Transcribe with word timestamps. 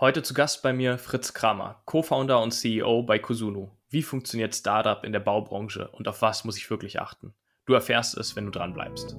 Heute 0.00 0.22
zu 0.22 0.32
Gast 0.32 0.62
bei 0.62 0.72
mir 0.72 0.96
Fritz 0.96 1.34
Kramer, 1.34 1.82
Co-Founder 1.84 2.40
und 2.40 2.52
CEO 2.52 3.02
bei 3.02 3.18
Kusunu. 3.18 3.70
Wie 3.88 4.04
funktioniert 4.04 4.54
Startup 4.54 5.02
in 5.02 5.10
der 5.10 5.18
Baubranche 5.18 5.88
und 5.88 6.06
auf 6.06 6.22
was 6.22 6.44
muss 6.44 6.56
ich 6.56 6.70
wirklich 6.70 7.00
achten? 7.00 7.34
Du 7.66 7.72
erfährst 7.72 8.16
es, 8.16 8.36
wenn 8.36 8.44
du 8.44 8.52
dran 8.52 8.72
bleibst. 8.72 9.16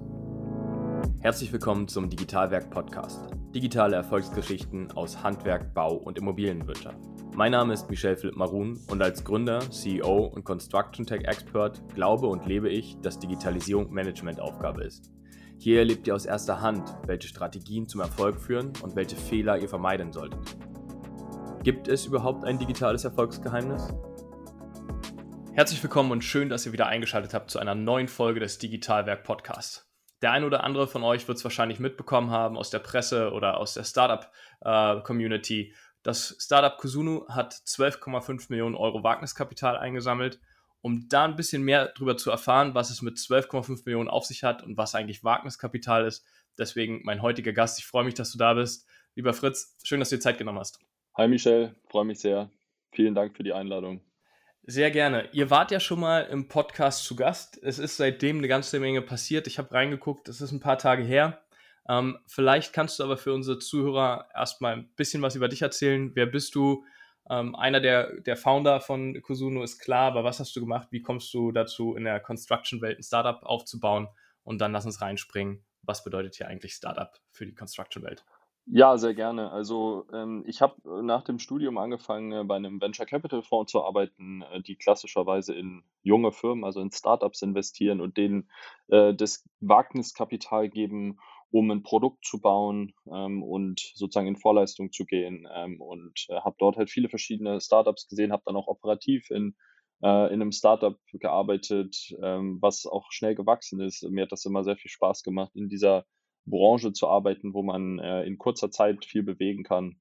Herzlich 1.19 1.51
willkommen 1.51 1.89
zum 1.89 2.09
Digitalwerk 2.09 2.69
Podcast. 2.69 3.27
Digitale 3.53 3.97
Erfolgsgeschichten 3.97 4.93
aus 4.93 5.21
Handwerk, 5.21 5.73
Bau 5.73 5.95
und 5.95 6.17
Immobilienwirtschaft. 6.17 7.09
Mein 7.35 7.51
Name 7.51 7.73
ist 7.73 7.89
Michel 7.89 8.15
Philipp 8.15 8.37
Marun 8.37 8.79
und 8.89 9.01
als 9.01 9.25
Gründer, 9.25 9.59
CEO 9.69 10.27
und 10.27 10.45
Construction 10.45 11.05
Tech 11.05 11.25
Expert 11.25 11.81
glaube 11.93 12.27
und 12.27 12.45
lebe 12.45 12.69
ich, 12.69 12.95
dass 13.01 13.19
Digitalisierung 13.19 13.91
Managementaufgabe 13.91 14.85
ist. 14.85 15.11
Hier 15.57 15.79
erlebt 15.79 16.07
ihr 16.07 16.15
aus 16.15 16.25
erster 16.25 16.61
Hand, 16.61 16.95
welche 17.05 17.27
Strategien 17.27 17.85
zum 17.85 17.99
Erfolg 17.99 18.39
führen 18.39 18.71
und 18.81 18.95
welche 18.95 19.17
Fehler 19.17 19.57
ihr 19.57 19.67
vermeiden 19.67 20.13
solltet. 20.13 20.57
Gibt 21.63 21.89
es 21.89 22.05
überhaupt 22.05 22.45
ein 22.45 22.57
digitales 22.57 23.03
Erfolgsgeheimnis? 23.03 23.93
Herzlich 25.51 25.83
willkommen 25.83 26.11
und 26.11 26.23
schön, 26.23 26.47
dass 26.47 26.65
ihr 26.65 26.71
wieder 26.71 26.87
eingeschaltet 26.87 27.33
habt 27.33 27.51
zu 27.51 27.59
einer 27.59 27.75
neuen 27.75 28.07
Folge 28.07 28.39
des 28.39 28.59
Digitalwerk 28.59 29.25
Podcasts. 29.25 29.85
Der 30.21 30.31
eine 30.31 30.45
oder 30.45 30.63
andere 30.63 30.87
von 30.87 31.03
euch 31.03 31.27
wird 31.27 31.37
es 31.37 31.43
wahrscheinlich 31.43 31.81
mitbekommen 31.81 32.31
haben 32.31 32.57
aus 32.57 32.69
der 32.69 32.79
Presse 32.79 33.33
oder 33.33 33.57
aus 33.57 33.73
der 33.73 33.83
Startup-Community. 33.83 35.61
Äh, 35.61 35.73
das 36.01 36.37
Startup 36.39 36.77
Kusunu 36.77 37.27
hat 37.27 37.53
12,5 37.53 38.45
Millionen 38.47 38.75
Euro 38.75 39.03
Wagniskapital 39.03 39.77
eingesammelt. 39.77 40.39
Um 40.79 41.09
da 41.09 41.25
ein 41.25 41.35
bisschen 41.35 41.63
mehr 41.63 41.91
darüber 41.93 42.15
zu 42.15 42.31
erfahren, 42.31 42.73
was 42.73 42.89
es 42.89 43.01
mit 43.01 43.17
12,5 43.17 43.81
Millionen 43.83 44.07
auf 44.07 44.23
sich 44.23 44.45
hat 44.45 44.63
und 44.63 44.77
was 44.77 44.95
eigentlich 44.95 45.25
Wagniskapital 45.25 46.05
ist. 46.05 46.25
Deswegen 46.57 47.01
mein 47.03 47.21
heutiger 47.21 47.51
Gast. 47.51 47.79
Ich 47.79 47.85
freue 47.85 48.05
mich, 48.05 48.13
dass 48.13 48.31
du 48.31 48.37
da 48.37 48.53
bist. 48.53 48.87
Lieber 49.15 49.33
Fritz, 49.33 49.75
schön, 49.83 49.99
dass 49.99 50.07
du 50.07 50.15
dir 50.15 50.21
Zeit 50.21 50.37
genommen 50.37 50.59
hast. 50.59 50.79
Hi 51.19 51.27
Michel, 51.27 51.75
freue 51.89 52.05
mich 52.05 52.21
sehr. 52.21 52.49
Vielen 52.93 53.13
Dank 53.13 53.35
für 53.35 53.43
die 53.43 53.51
Einladung. 53.51 53.99
Sehr 54.63 54.89
gerne. 54.89 55.27
Ihr 55.33 55.49
wart 55.49 55.69
ja 55.69 55.81
schon 55.81 55.99
mal 55.99 56.21
im 56.21 56.47
Podcast 56.47 57.03
zu 57.03 57.17
Gast. 57.17 57.61
Es 57.61 57.77
ist 57.77 57.97
seitdem 57.97 58.37
eine 58.37 58.47
ganze 58.47 58.79
Menge 58.79 59.01
passiert. 59.01 59.45
Ich 59.45 59.57
habe 59.57 59.73
reingeguckt, 59.73 60.29
es 60.29 60.39
ist 60.39 60.53
ein 60.53 60.61
paar 60.61 60.77
Tage 60.77 61.03
her. 61.03 61.41
Ähm, 61.89 62.17
vielleicht 62.25 62.71
kannst 62.71 62.99
du 62.99 63.03
aber 63.03 63.17
für 63.17 63.33
unsere 63.33 63.59
Zuhörer 63.59 64.29
erstmal 64.33 64.77
ein 64.77 64.89
bisschen 64.95 65.21
was 65.21 65.35
über 65.35 65.49
dich 65.49 65.61
erzählen. 65.61 66.11
Wer 66.15 66.25
bist 66.25 66.55
du? 66.55 66.85
Ähm, 67.29 67.53
einer 67.53 67.81
der, 67.81 68.21
der 68.21 68.37
Founder 68.37 68.79
von 68.79 69.21
Kusuno 69.21 69.61
ist 69.61 69.79
klar, 69.79 70.07
aber 70.07 70.23
was 70.23 70.39
hast 70.39 70.55
du 70.55 70.61
gemacht? 70.61 70.87
Wie 70.91 71.01
kommst 71.01 71.33
du 71.33 71.51
dazu, 71.51 71.97
in 71.97 72.05
der 72.05 72.21
Construction-Welt 72.21 72.97
ein 72.97 73.03
Startup 73.03 73.43
aufzubauen? 73.43 74.07
Und 74.43 74.61
dann 74.61 74.71
lass 74.71 74.85
uns 74.85 75.01
reinspringen. 75.01 75.65
Was 75.81 76.01
bedeutet 76.05 76.35
hier 76.35 76.47
eigentlich 76.47 76.75
Startup 76.75 77.11
für 77.29 77.45
die 77.45 77.55
Construction-Welt? 77.55 78.23
Ja, 78.71 78.97
sehr 78.99 79.15
gerne. 79.15 79.51
Also 79.51 80.05
ähm, 80.13 80.43
ich 80.45 80.61
habe 80.61 80.75
äh, 80.85 81.01
nach 81.01 81.23
dem 81.23 81.39
Studium 81.39 81.77
angefangen, 81.79 82.31
äh, 82.31 82.43
bei 82.43 82.55
einem 82.55 82.79
Venture 82.79 83.07
Capital 83.07 83.41
Fonds 83.41 83.71
zu 83.71 83.83
arbeiten, 83.83 84.43
äh, 84.43 84.61
die 84.61 84.75
klassischerweise 84.75 85.55
in 85.55 85.83
junge 86.03 86.31
Firmen, 86.31 86.63
also 86.63 86.79
in 86.79 86.91
Startups 86.91 87.41
investieren 87.41 87.99
und 87.99 88.17
denen 88.17 88.49
äh, 88.89 89.15
das 89.15 89.43
Wagniskapital 89.59 90.69
geben, 90.69 91.17
um 91.49 91.71
ein 91.71 91.81
Produkt 91.81 92.23
zu 92.23 92.39
bauen 92.41 92.93
ähm, 93.11 93.41
und 93.41 93.79
sozusagen 93.95 94.27
in 94.27 94.35
Vorleistung 94.37 94.91
zu 94.91 95.05
gehen. 95.05 95.47
Ähm, 95.51 95.81
und 95.81 96.27
äh, 96.29 96.35
habe 96.41 96.55
dort 96.59 96.77
halt 96.77 96.91
viele 96.91 97.09
verschiedene 97.09 97.59
Startups 97.61 98.07
gesehen, 98.07 98.31
habe 98.31 98.43
dann 98.45 98.55
auch 98.55 98.67
operativ 98.67 99.29
in 99.31 99.55
in 100.01 100.07
einem 100.07 100.53
Startup 100.53 100.97
gearbeitet, 101.11 102.15
ähm, 102.23 102.59
was 102.61 102.85
auch 102.85 103.11
schnell 103.11 103.35
gewachsen 103.35 103.81
ist. 103.81 104.01
Mir 104.09 104.21
hat 104.23 104.31
das 104.31 104.45
immer 104.45 104.63
sehr 104.63 104.77
viel 104.77 104.89
Spaß 104.89 105.23
gemacht, 105.23 105.51
in 105.55 105.67
dieser 105.67 106.05
Branche 106.49 106.93
zu 106.93 107.07
arbeiten, 107.07 107.53
wo 107.53 107.63
man 107.63 107.99
äh, 107.99 108.23
in 108.23 108.37
kurzer 108.37 108.71
Zeit 108.71 109.05
viel 109.05 109.23
bewegen 109.23 109.63
kann. 109.63 109.99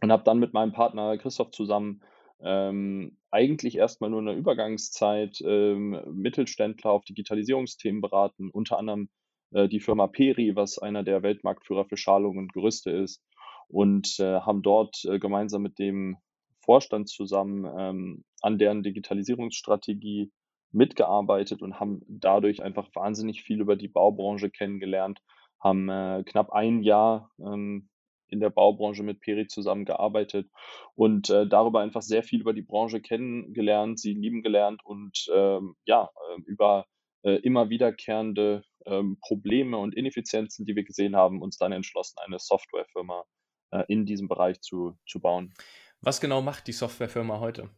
Und 0.00 0.12
habe 0.12 0.24
dann 0.24 0.38
mit 0.38 0.52
meinem 0.52 0.72
Partner 0.72 1.18
Christoph 1.18 1.50
zusammen 1.50 2.02
ähm, 2.40 3.18
eigentlich 3.30 3.76
erstmal 3.76 4.10
nur 4.10 4.20
in 4.20 4.26
der 4.26 4.36
Übergangszeit 4.36 5.40
ähm, 5.44 6.00
Mittelständler 6.12 6.92
auf 6.92 7.04
Digitalisierungsthemen 7.04 8.00
beraten, 8.00 8.50
unter 8.50 8.78
anderem 8.78 9.08
äh, 9.52 9.68
die 9.68 9.80
Firma 9.80 10.06
Peri, 10.06 10.54
was 10.54 10.78
einer 10.78 11.02
der 11.02 11.22
Weltmarktführer 11.22 11.84
für 11.84 11.96
Schalung 11.96 12.38
und 12.38 12.52
Gerüste 12.52 12.90
ist, 12.90 13.22
und 13.68 14.18
äh, 14.18 14.40
haben 14.40 14.62
dort 14.62 15.04
äh, 15.04 15.18
gemeinsam 15.18 15.62
mit 15.62 15.78
dem 15.78 16.16
Vorstand 16.60 17.08
zusammen 17.08 17.66
ähm, 17.78 18.24
an 18.40 18.58
deren 18.58 18.82
Digitalisierungsstrategie 18.82 20.30
mitgearbeitet 20.70 21.62
und 21.62 21.80
haben 21.80 22.02
dadurch 22.08 22.62
einfach 22.62 22.88
wahnsinnig 22.94 23.42
viel 23.42 23.60
über 23.60 23.76
die 23.76 23.88
Baubranche 23.88 24.50
kennengelernt 24.50 25.20
haben 25.60 25.88
äh, 25.88 26.22
knapp 26.24 26.50
ein 26.50 26.82
Jahr 26.82 27.30
ähm, 27.38 27.88
in 28.28 28.40
der 28.40 28.50
Baubranche 28.50 29.02
mit 29.02 29.20
Peri 29.20 29.46
zusammengearbeitet 29.46 30.48
und 30.94 31.30
äh, 31.30 31.46
darüber 31.46 31.80
einfach 31.80 32.02
sehr 32.02 32.22
viel 32.22 32.40
über 32.40 32.52
die 32.52 32.62
Branche 32.62 33.00
kennengelernt, 33.00 33.98
sie 33.98 34.12
lieben 34.12 34.42
gelernt 34.42 34.84
und 34.84 35.26
ähm, 35.34 35.76
ja, 35.84 36.10
äh, 36.36 36.40
über 36.42 36.86
äh, 37.22 37.36
immer 37.36 37.70
wiederkehrende 37.70 38.62
ähm, 38.86 39.18
Probleme 39.20 39.78
und 39.78 39.94
Ineffizienzen, 39.94 40.64
die 40.64 40.76
wir 40.76 40.84
gesehen 40.84 41.16
haben, 41.16 41.42
uns 41.42 41.56
dann 41.56 41.72
entschlossen, 41.72 42.18
eine 42.24 42.38
Softwarefirma 42.38 43.24
äh, 43.70 43.84
in 43.88 44.06
diesem 44.06 44.28
Bereich 44.28 44.60
zu, 44.60 44.96
zu 45.06 45.20
bauen. 45.20 45.52
Was 46.00 46.20
genau 46.20 46.42
macht 46.42 46.66
die 46.66 46.72
Softwarefirma 46.72 47.40
heute? 47.40 47.70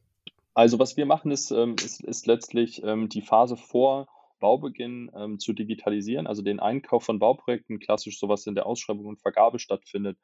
Also 0.52 0.78
was 0.78 0.96
wir 0.96 1.06
machen, 1.06 1.30
ist, 1.30 1.50
ähm, 1.52 1.76
ist, 1.82 2.02
ist 2.02 2.26
letztlich 2.26 2.82
ähm, 2.82 3.08
die 3.08 3.22
Phase 3.22 3.56
vor 3.56 4.08
Baubeginn 4.40 5.10
ähm, 5.14 5.38
zu 5.38 5.52
digitalisieren, 5.52 6.26
also 6.26 6.42
den 6.42 6.60
Einkauf 6.60 7.04
von 7.04 7.18
Bauprojekten, 7.18 7.78
klassisch 7.78 8.18
sowas 8.18 8.46
in 8.46 8.54
der 8.54 8.66
Ausschreibung 8.66 9.06
und 9.06 9.20
Vergabe 9.20 9.58
stattfindet, 9.58 10.18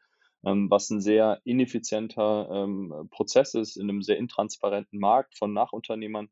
ähm, 0.44 0.70
was 0.70 0.90
ein 0.90 1.00
sehr 1.00 1.40
ineffizienter 1.44 2.48
ähm, 2.50 3.08
Prozess 3.10 3.54
ist 3.54 3.76
in 3.76 3.88
einem 3.88 4.02
sehr 4.02 4.18
intransparenten 4.18 4.98
Markt 4.98 5.36
von 5.38 5.52
Nachunternehmern. 5.52 6.28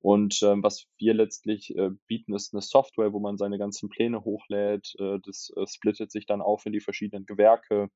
Und 0.00 0.40
ähm, 0.42 0.62
was 0.62 0.86
wir 0.98 1.14
letztlich 1.14 1.76
äh, 1.76 1.90
bieten, 2.06 2.34
ist 2.34 2.54
eine 2.54 2.62
Software, 2.62 3.12
wo 3.12 3.18
man 3.18 3.38
seine 3.38 3.58
ganzen 3.58 3.88
Pläne 3.88 4.24
hochlädt. 4.24 4.94
Äh, 4.98 5.18
das 5.24 5.52
äh, 5.56 5.66
splittet 5.66 6.12
sich 6.12 6.26
dann 6.26 6.42
auf 6.42 6.66
in 6.66 6.72
die 6.72 6.80
verschiedenen 6.80 7.26
Gewerke. 7.26 7.90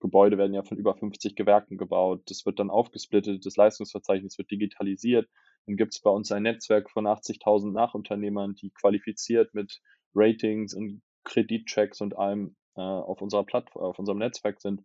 Gebäude 0.00 0.38
werden 0.38 0.54
ja 0.54 0.62
von 0.62 0.78
über 0.78 0.94
50 0.94 1.36
Gewerken 1.36 1.78
gebaut. 1.78 2.22
Das 2.26 2.46
wird 2.46 2.58
dann 2.58 2.70
aufgesplittet, 2.70 3.44
das 3.44 3.56
Leistungsverzeichnis 3.56 4.38
wird 4.38 4.50
digitalisiert. 4.50 5.28
Dann 5.66 5.76
gibt 5.76 5.94
es 5.94 6.00
bei 6.00 6.10
uns 6.10 6.32
ein 6.32 6.42
Netzwerk 6.42 6.90
von 6.90 7.06
80.000 7.06 7.72
Nachunternehmern, 7.72 8.54
die 8.54 8.70
qualifiziert 8.70 9.54
mit 9.54 9.80
Ratings 10.14 10.74
und 10.74 11.02
Kreditchecks 11.24 12.00
und 12.00 12.16
allem 12.16 12.56
äh, 12.76 12.80
auf 12.80 13.22
unserer 13.22 13.44
Plattform, 13.44 13.84
auf 13.84 13.98
unserem 13.98 14.18
Netzwerk 14.18 14.60
sind. 14.60 14.82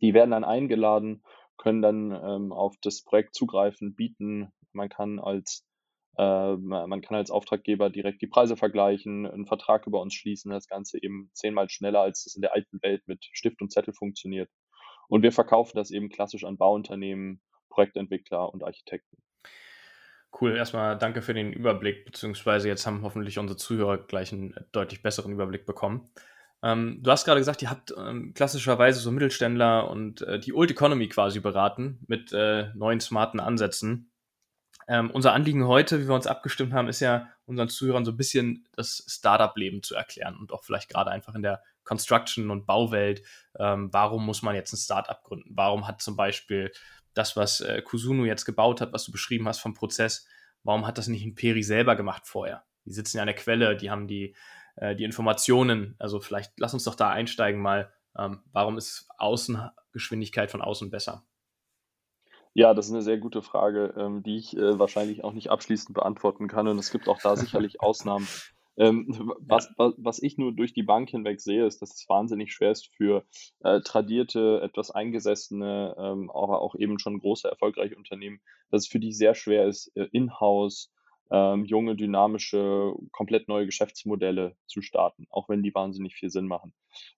Die 0.00 0.14
werden 0.14 0.30
dann 0.30 0.44
eingeladen, 0.44 1.22
können 1.58 1.82
dann 1.82 2.10
ähm, 2.10 2.52
auf 2.52 2.74
das 2.80 3.02
Projekt 3.02 3.34
zugreifen, 3.34 3.94
bieten. 3.94 4.52
Man 4.72 4.88
kann 4.88 5.18
als 5.18 5.64
äh, 6.18 6.56
man 6.56 7.00
kann 7.00 7.16
als 7.16 7.30
Auftraggeber 7.30 7.88
direkt 7.90 8.20
die 8.22 8.26
Preise 8.26 8.56
vergleichen, 8.56 9.26
einen 9.26 9.46
Vertrag 9.46 9.86
über 9.86 10.00
uns 10.00 10.14
schließen, 10.14 10.50
das 10.50 10.68
Ganze 10.68 11.02
eben 11.02 11.30
zehnmal 11.32 11.68
schneller, 11.70 12.00
als 12.00 12.26
es 12.26 12.34
in 12.34 12.42
der 12.42 12.54
alten 12.54 12.82
Welt 12.82 13.02
mit 13.06 13.24
Stift 13.32 13.62
und 13.62 13.72
Zettel 13.72 13.94
funktioniert. 13.94 14.50
Und 15.08 15.22
wir 15.22 15.32
verkaufen 15.32 15.76
das 15.76 15.90
eben 15.90 16.08
klassisch 16.10 16.44
an 16.44 16.58
Bauunternehmen, 16.58 17.40
Projektentwickler 17.70 18.52
und 18.52 18.62
Architekten. 18.62 19.22
Cool, 20.40 20.56
erstmal 20.56 20.96
danke 20.96 21.22
für 21.22 21.34
den 21.34 21.52
Überblick, 21.52 22.04
beziehungsweise 22.04 22.66
jetzt 22.66 22.86
haben 22.86 23.02
hoffentlich 23.02 23.38
unsere 23.38 23.56
Zuhörer 23.56 23.98
gleich 23.98 24.32
einen 24.32 24.54
deutlich 24.72 25.02
besseren 25.02 25.32
Überblick 25.32 25.66
bekommen. 25.66 26.10
Ähm, 26.62 27.00
du 27.02 27.10
hast 27.10 27.24
gerade 27.24 27.40
gesagt, 27.40 27.60
ihr 27.62 27.70
habt 27.70 27.92
ähm, 27.96 28.32
klassischerweise 28.34 29.00
so 29.00 29.10
Mittelständler 29.10 29.90
und 29.90 30.22
äh, 30.22 30.38
die 30.38 30.54
Old 30.54 30.70
Economy 30.70 31.08
quasi 31.08 31.40
beraten 31.40 31.98
mit 32.06 32.32
äh, 32.32 32.68
neuen 32.74 33.00
smarten 33.00 33.40
Ansätzen. 33.40 34.10
Ähm, 34.88 35.10
unser 35.10 35.32
Anliegen 35.32 35.66
heute, 35.66 36.00
wie 36.00 36.08
wir 36.08 36.14
uns 36.14 36.26
abgestimmt 36.26 36.72
haben, 36.72 36.88
ist 36.88 37.00
ja 37.00 37.28
unseren 37.44 37.68
Zuhörern 37.68 38.04
so 38.04 38.12
ein 38.12 38.16
bisschen 38.16 38.66
das 38.74 39.04
Startup-Leben 39.08 39.82
zu 39.82 39.94
erklären 39.94 40.36
und 40.36 40.52
auch 40.52 40.64
vielleicht 40.64 40.88
gerade 40.88 41.10
einfach 41.10 41.34
in 41.34 41.42
der 41.42 41.62
Construction- 41.84 42.50
und 42.50 42.66
Bauwelt. 42.66 43.22
Ähm, 43.58 43.92
warum 43.92 44.24
muss 44.24 44.42
man 44.42 44.54
jetzt 44.54 44.72
ein 44.72 44.78
Startup 44.78 45.22
gründen? 45.22 45.50
Warum 45.54 45.86
hat 45.86 46.00
zum 46.00 46.16
Beispiel 46.16 46.72
das, 47.14 47.36
was 47.36 47.60
äh, 47.60 47.82
Kusunu 47.82 48.24
jetzt 48.24 48.44
gebaut 48.44 48.80
hat, 48.80 48.92
was 48.92 49.04
du 49.04 49.12
beschrieben 49.12 49.48
hast 49.48 49.60
vom 49.60 49.74
Prozess, 49.74 50.26
warum 50.62 50.86
hat 50.86 50.98
das 50.98 51.08
nicht 51.08 51.24
ein 51.24 51.34
Peri 51.34 51.62
selber 51.62 51.96
gemacht 51.96 52.26
vorher? 52.26 52.64
Die 52.84 52.92
sitzen 52.92 53.18
ja 53.18 53.22
an 53.22 53.28
der 53.28 53.36
Quelle, 53.36 53.76
die 53.76 53.90
haben 53.90 54.08
die, 54.08 54.34
äh, 54.76 54.94
die 54.94 55.04
Informationen. 55.04 55.94
Also 55.98 56.20
vielleicht 56.20 56.52
lass 56.58 56.74
uns 56.74 56.84
doch 56.84 56.94
da 56.94 57.10
einsteigen 57.10 57.60
mal. 57.60 57.92
Ähm, 58.18 58.42
warum 58.52 58.76
ist 58.76 59.08
Außengeschwindigkeit 59.18 60.50
von 60.50 60.60
außen 60.60 60.90
besser? 60.90 61.24
Ja, 62.54 62.74
das 62.74 62.86
ist 62.86 62.92
eine 62.92 63.02
sehr 63.02 63.16
gute 63.16 63.40
Frage, 63.40 63.94
ähm, 63.96 64.22
die 64.22 64.36
ich 64.36 64.56
äh, 64.56 64.78
wahrscheinlich 64.78 65.24
auch 65.24 65.32
nicht 65.32 65.50
abschließend 65.50 65.94
beantworten 65.94 66.48
kann. 66.48 66.68
Und 66.68 66.78
es 66.78 66.90
gibt 66.90 67.08
auch 67.08 67.18
da 67.22 67.36
sicherlich 67.36 67.80
Ausnahmen. 67.80 68.28
Ähm, 68.76 69.32
was, 69.40 69.68
was, 69.76 69.94
was 69.98 70.22
ich 70.22 70.38
nur 70.38 70.52
durch 70.52 70.72
die 70.72 70.82
Bank 70.82 71.10
hinweg 71.10 71.40
sehe, 71.40 71.66
ist, 71.66 71.82
dass 71.82 71.94
es 71.94 72.08
wahnsinnig 72.08 72.52
schwer 72.52 72.72
ist 72.72 72.88
für 72.96 73.24
äh, 73.60 73.80
tradierte, 73.80 74.60
etwas 74.62 74.90
eingesessene, 74.90 75.94
ähm, 75.98 76.30
aber 76.30 76.60
auch 76.62 76.74
eben 76.74 76.98
schon 76.98 77.18
große, 77.18 77.48
erfolgreiche 77.48 77.96
Unternehmen, 77.96 78.40
dass 78.70 78.84
es 78.84 78.88
für 78.88 79.00
die 79.00 79.12
sehr 79.12 79.34
schwer 79.34 79.66
ist, 79.66 79.94
äh, 79.96 80.08
in-house 80.12 80.90
ähm, 81.32 81.64
junge, 81.64 81.96
dynamische, 81.96 82.94
komplett 83.10 83.48
neue 83.48 83.64
Geschäftsmodelle 83.64 84.54
zu 84.66 84.82
starten, 84.82 85.26
auch 85.30 85.48
wenn 85.48 85.62
die 85.62 85.74
wahnsinnig 85.74 86.14
viel 86.14 86.28
Sinn 86.28 86.46
machen. 86.46 86.74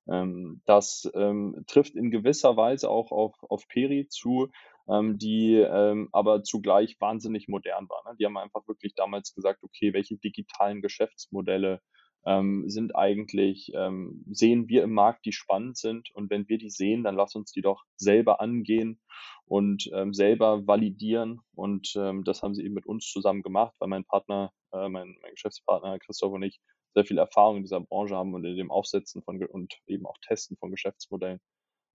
Ähm, 0.08 0.62
das 0.66 1.10
ähm, 1.14 1.64
trifft 1.66 1.96
in 1.96 2.12
gewisser 2.12 2.56
Weise 2.56 2.88
auch 2.88 3.10
auf, 3.10 3.34
auf 3.42 3.66
Peri 3.66 4.06
zu, 4.08 4.50
ähm, 4.88 5.18
die 5.18 5.56
ähm, 5.56 6.08
aber 6.12 6.44
zugleich 6.44 6.96
wahnsinnig 7.00 7.48
modern 7.48 7.88
war. 7.88 8.04
Ne? 8.08 8.16
Die 8.18 8.24
haben 8.24 8.36
einfach 8.36 8.68
wirklich 8.68 8.94
damals 8.94 9.34
gesagt, 9.34 9.64
okay, 9.64 9.92
welche 9.92 10.16
digitalen 10.16 10.80
Geschäftsmodelle 10.80 11.80
ähm, 12.26 12.68
sind 12.68 12.96
eigentlich, 12.96 13.72
ähm, 13.74 14.24
sehen 14.30 14.68
wir 14.68 14.82
im 14.82 14.92
Markt, 14.92 15.24
die 15.26 15.32
spannend 15.32 15.76
sind. 15.76 16.10
Und 16.14 16.30
wenn 16.30 16.48
wir 16.48 16.58
die 16.58 16.70
sehen, 16.70 17.04
dann 17.04 17.16
lass 17.16 17.34
uns 17.34 17.52
die 17.52 17.62
doch 17.62 17.84
selber 17.96 18.40
angehen 18.40 19.00
und 19.46 19.90
ähm, 19.92 20.14
selber 20.14 20.66
validieren. 20.66 21.40
Und 21.54 21.94
ähm, 21.96 22.24
das 22.24 22.42
haben 22.42 22.54
sie 22.54 22.64
eben 22.64 22.74
mit 22.74 22.86
uns 22.86 23.06
zusammen 23.10 23.42
gemacht, 23.42 23.74
weil 23.78 23.88
mein 23.88 24.04
Partner, 24.04 24.52
äh, 24.72 24.88
mein, 24.88 25.16
mein 25.22 25.32
Geschäftspartner 25.32 25.98
Christoph 25.98 26.32
und 26.32 26.42
ich 26.42 26.60
sehr 26.94 27.04
viel 27.04 27.18
Erfahrung 27.18 27.56
in 27.56 27.62
dieser 27.64 27.80
Branche 27.80 28.14
haben 28.14 28.34
und 28.34 28.44
in 28.44 28.56
dem 28.56 28.70
Aufsetzen 28.70 29.22
von 29.22 29.42
und 29.44 29.74
eben 29.86 30.06
auch 30.06 30.16
Testen 30.26 30.56
von 30.56 30.70
Geschäftsmodellen. 30.70 31.40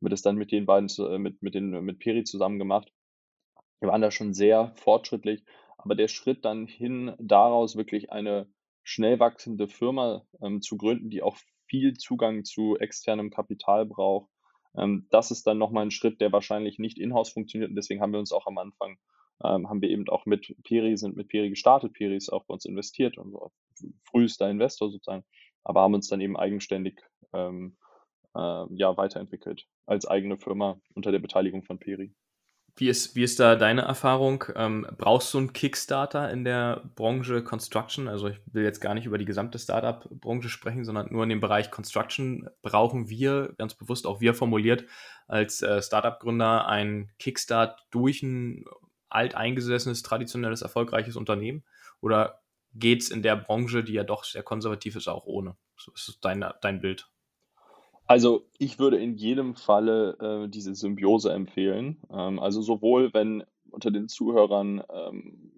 Wird 0.01 0.13
es 0.13 0.21
dann 0.21 0.35
mit 0.35 0.51
den 0.51 0.65
beiden, 0.65 0.89
äh, 0.99 1.17
mit, 1.17 1.41
mit, 1.41 1.55
den, 1.55 1.71
mit 1.83 1.99
Peri 1.99 2.23
zusammen 2.23 2.59
gemacht. 2.59 2.91
Wir 3.79 3.89
waren 3.89 4.01
da 4.01 4.11
schon 4.11 4.33
sehr 4.33 4.73
fortschrittlich, 4.75 5.43
aber 5.77 5.95
der 5.95 6.09
Schritt 6.09 6.43
dann 6.45 6.67
hin 6.67 7.15
daraus 7.17 7.77
wirklich 7.77 8.11
eine 8.11 8.47
schnell 8.83 9.19
wachsende 9.19 9.67
Firma 9.67 10.23
ähm, 10.41 10.61
zu 10.61 10.77
gründen, 10.77 11.09
die 11.09 11.21
auch 11.21 11.37
viel 11.67 11.93
Zugang 11.95 12.45
zu 12.45 12.77
externem 12.77 13.29
Kapital 13.29 13.85
braucht, 13.85 14.29
ähm, 14.77 15.07
das 15.09 15.31
ist 15.31 15.47
dann 15.47 15.57
nochmal 15.57 15.85
ein 15.85 15.91
Schritt, 15.91 16.21
der 16.21 16.31
wahrscheinlich 16.31 16.79
nicht 16.79 16.99
in-house 16.99 17.29
funktioniert 17.29 17.69
und 17.69 17.75
deswegen 17.75 18.01
haben 18.01 18.11
wir 18.11 18.19
uns 18.19 18.31
auch 18.31 18.47
am 18.47 18.57
Anfang, 18.57 18.97
ähm, 19.43 19.69
haben 19.69 19.81
wir 19.81 19.89
eben 19.89 20.07
auch 20.09 20.25
mit 20.25 20.55
Peri, 20.63 20.97
sind 20.97 21.15
mit 21.15 21.27
Peri 21.27 21.49
gestartet, 21.49 21.93
Peri 21.93 22.15
ist 22.15 22.29
auch 22.29 22.45
bei 22.45 22.53
uns 22.53 22.65
investiert 22.65 23.17
und 23.17 23.31
so 23.31 23.51
frühester 24.03 24.49
Investor 24.49 24.91
sozusagen, 24.91 25.23
aber 25.63 25.81
haben 25.81 25.93
uns 25.93 26.07
dann 26.07 26.21
eben 26.21 26.37
eigenständig 26.37 27.01
ähm, 27.33 27.77
äh, 28.35 28.65
ja, 28.75 28.95
weiterentwickelt 28.97 29.65
als 29.85 30.05
eigene 30.05 30.37
Firma 30.37 30.79
unter 30.93 31.11
der 31.11 31.19
Beteiligung 31.19 31.63
von 31.63 31.79
Peri. 31.79 32.13
Wie 32.75 32.87
ist, 32.87 33.15
wie 33.15 33.23
ist 33.23 33.39
da 33.39 33.55
deine 33.55 33.81
Erfahrung? 33.81 34.45
Ähm, 34.55 34.87
brauchst 34.97 35.33
du 35.33 35.37
einen 35.37 35.53
Kickstarter 35.53 36.31
in 36.31 36.43
der 36.43 36.83
Branche 36.95 37.43
Construction? 37.43 38.07
Also 38.07 38.27
ich 38.27 38.39
will 38.51 38.63
jetzt 38.63 38.79
gar 38.79 38.93
nicht 38.93 39.05
über 39.05 39.17
die 39.17 39.25
gesamte 39.25 39.59
Startup-Branche 39.59 40.49
sprechen, 40.49 40.85
sondern 40.85 41.11
nur 41.11 41.23
in 41.23 41.29
dem 41.29 41.41
Bereich 41.41 41.71
Construction 41.71 42.49
brauchen 42.61 43.09
wir, 43.09 43.53
ganz 43.57 43.75
bewusst 43.75 44.07
auch 44.07 44.21
wir 44.21 44.33
formuliert, 44.33 44.85
als 45.27 45.61
äh, 45.61 45.81
Startup-Gründer 45.81 46.67
einen 46.67 47.11
Kickstart 47.19 47.85
durch 47.91 48.23
ein 48.23 48.65
alteingesessenes, 49.09 50.03
traditionelles, 50.03 50.61
erfolgreiches 50.61 51.15
Unternehmen? 51.15 51.63
Oder 52.01 52.41
geht 52.73 53.01
es 53.01 53.09
in 53.09 53.23
der 53.23 53.35
Branche, 53.35 53.83
die 53.83 53.93
ja 53.93 54.03
doch 54.03 54.23
sehr 54.23 54.43
konservativ 54.43 54.95
ist, 54.95 55.07
auch 55.07 55.25
ohne? 55.25 55.55
So 55.75 55.91
ist 55.93 56.19
dein, 56.21 56.45
dein 56.61 56.81
Bild. 56.81 57.09
Also, 58.09 58.47
ich 58.57 58.79
würde 58.79 58.97
in 58.97 59.17
jedem 59.17 59.53
Falle, 59.55 60.17
äh, 60.19 60.49
diese 60.49 60.73
Symbiose 60.73 61.31
empfehlen. 61.31 62.01
Ähm, 62.11 62.39
also 62.39 62.59
sowohl, 62.63 63.13
wenn 63.13 63.43
unter 63.69 63.91
den 63.91 64.07
Zuhörern, 64.07 64.81
ähm, 64.91 65.51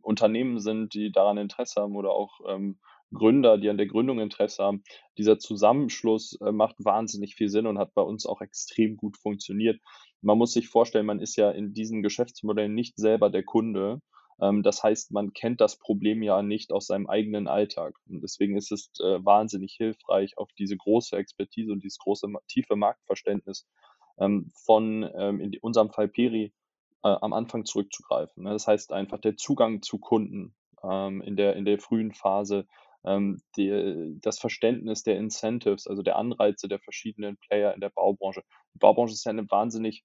Unternehmen 0.00 0.58
sind, 0.58 0.94
die 0.94 1.12
daran 1.12 1.36
Interesse 1.36 1.82
haben 1.82 1.96
oder 1.96 2.12
auch, 2.12 2.40
ähm, 2.48 2.78
Gründer, 3.12 3.58
die 3.58 3.68
an 3.68 3.76
der 3.76 3.86
Gründung 3.86 4.20
Interesse 4.20 4.64
haben. 4.64 4.82
Dieser 5.18 5.38
Zusammenschluss, 5.38 6.38
äh, 6.40 6.50
macht 6.50 6.76
wahnsinnig 6.82 7.34
viel 7.34 7.50
Sinn 7.50 7.66
und 7.66 7.78
hat 7.78 7.92
bei 7.92 8.02
uns 8.02 8.24
auch 8.24 8.40
extrem 8.40 8.96
gut 8.96 9.18
funktioniert. 9.18 9.78
Man 10.22 10.38
muss 10.38 10.54
sich 10.54 10.68
vorstellen, 10.70 11.04
man 11.06 11.20
ist 11.20 11.36
ja 11.36 11.50
in 11.50 11.74
diesen 11.74 12.02
Geschäftsmodellen 12.02 12.74
nicht 12.74 12.96
selber 12.96 13.28
der 13.28 13.42
Kunde, 13.44 14.00
das 14.38 14.84
heißt, 14.84 15.10
man 15.10 15.32
kennt 15.32 15.60
das 15.60 15.78
Problem 15.78 16.22
ja 16.22 16.42
nicht 16.42 16.72
aus 16.72 16.86
seinem 16.86 17.08
eigenen 17.08 17.48
Alltag. 17.48 17.94
Und 18.08 18.22
deswegen 18.22 18.56
ist 18.56 18.70
es 18.70 18.90
äh, 19.00 19.24
wahnsinnig 19.24 19.74
hilfreich, 19.74 20.38
auf 20.38 20.52
diese 20.52 20.76
große 20.76 21.16
Expertise 21.16 21.72
und 21.72 21.82
dieses 21.82 21.98
große, 21.98 22.28
tiefe 22.46 22.76
Marktverständnis 22.76 23.66
ähm, 24.18 24.50
von, 24.54 25.08
ähm, 25.16 25.40
in 25.40 25.56
unserem 25.60 25.90
Fall 25.90 26.08
Peri, 26.08 26.52
äh, 27.02 27.08
am 27.08 27.32
Anfang 27.32 27.64
zurückzugreifen. 27.64 28.44
Ne? 28.44 28.50
Das 28.50 28.66
heißt 28.66 28.92
einfach 28.92 29.18
der 29.18 29.36
Zugang 29.36 29.82
zu 29.82 29.98
Kunden 29.98 30.54
ähm, 30.82 31.20
in, 31.22 31.36
der, 31.36 31.56
in 31.56 31.64
der 31.64 31.78
frühen 31.78 32.12
Phase, 32.12 32.66
ähm, 33.04 33.40
die, 33.56 34.18
das 34.20 34.38
Verständnis 34.38 35.02
der 35.02 35.16
Incentives, 35.16 35.86
also 35.86 36.02
der 36.02 36.16
Anreize 36.16 36.68
der 36.68 36.80
verschiedenen 36.80 37.36
Player 37.38 37.74
in 37.74 37.80
der 37.80 37.90
Baubranche. 37.90 38.42
Die 38.74 38.78
Baubranche 38.78 39.14
ist 39.14 39.24
ja 39.24 39.30
eine 39.30 39.50
wahnsinnig 39.50 40.04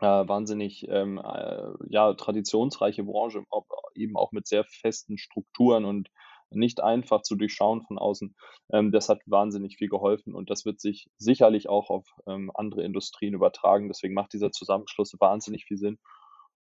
äh, 0.00 0.28
wahnsinnig 0.28 0.86
ähm, 0.88 1.18
äh, 1.18 1.68
ja, 1.88 2.14
traditionsreiche 2.14 3.04
Branche, 3.04 3.44
ob, 3.50 3.66
eben 3.94 4.16
auch 4.16 4.32
mit 4.32 4.46
sehr 4.46 4.64
festen 4.64 5.18
Strukturen 5.18 5.84
und 5.84 6.10
nicht 6.50 6.82
einfach 6.82 7.22
zu 7.22 7.36
durchschauen 7.36 7.82
von 7.82 7.98
außen. 7.98 8.34
Ähm, 8.72 8.92
das 8.92 9.08
hat 9.08 9.20
wahnsinnig 9.26 9.76
viel 9.76 9.88
geholfen 9.88 10.34
und 10.34 10.50
das 10.50 10.64
wird 10.64 10.80
sich 10.80 11.08
sicherlich 11.18 11.68
auch 11.68 11.90
auf 11.90 12.06
ähm, 12.26 12.50
andere 12.54 12.82
Industrien 12.82 13.34
übertragen. 13.34 13.88
Deswegen 13.88 14.14
macht 14.14 14.32
dieser 14.32 14.50
Zusammenschluss 14.50 15.14
wahnsinnig 15.20 15.64
viel 15.64 15.78
Sinn. 15.78 15.98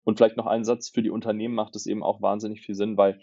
Und 0.03 0.17
vielleicht 0.17 0.37
noch 0.37 0.47
ein 0.47 0.63
Satz 0.63 0.89
für 0.89 1.01
die 1.01 1.09
Unternehmen 1.09 1.55
macht 1.55 1.75
es 1.75 1.85
eben 1.85 2.03
auch 2.03 2.21
wahnsinnig 2.21 2.61
viel 2.61 2.75
Sinn, 2.75 2.97
weil 2.97 3.19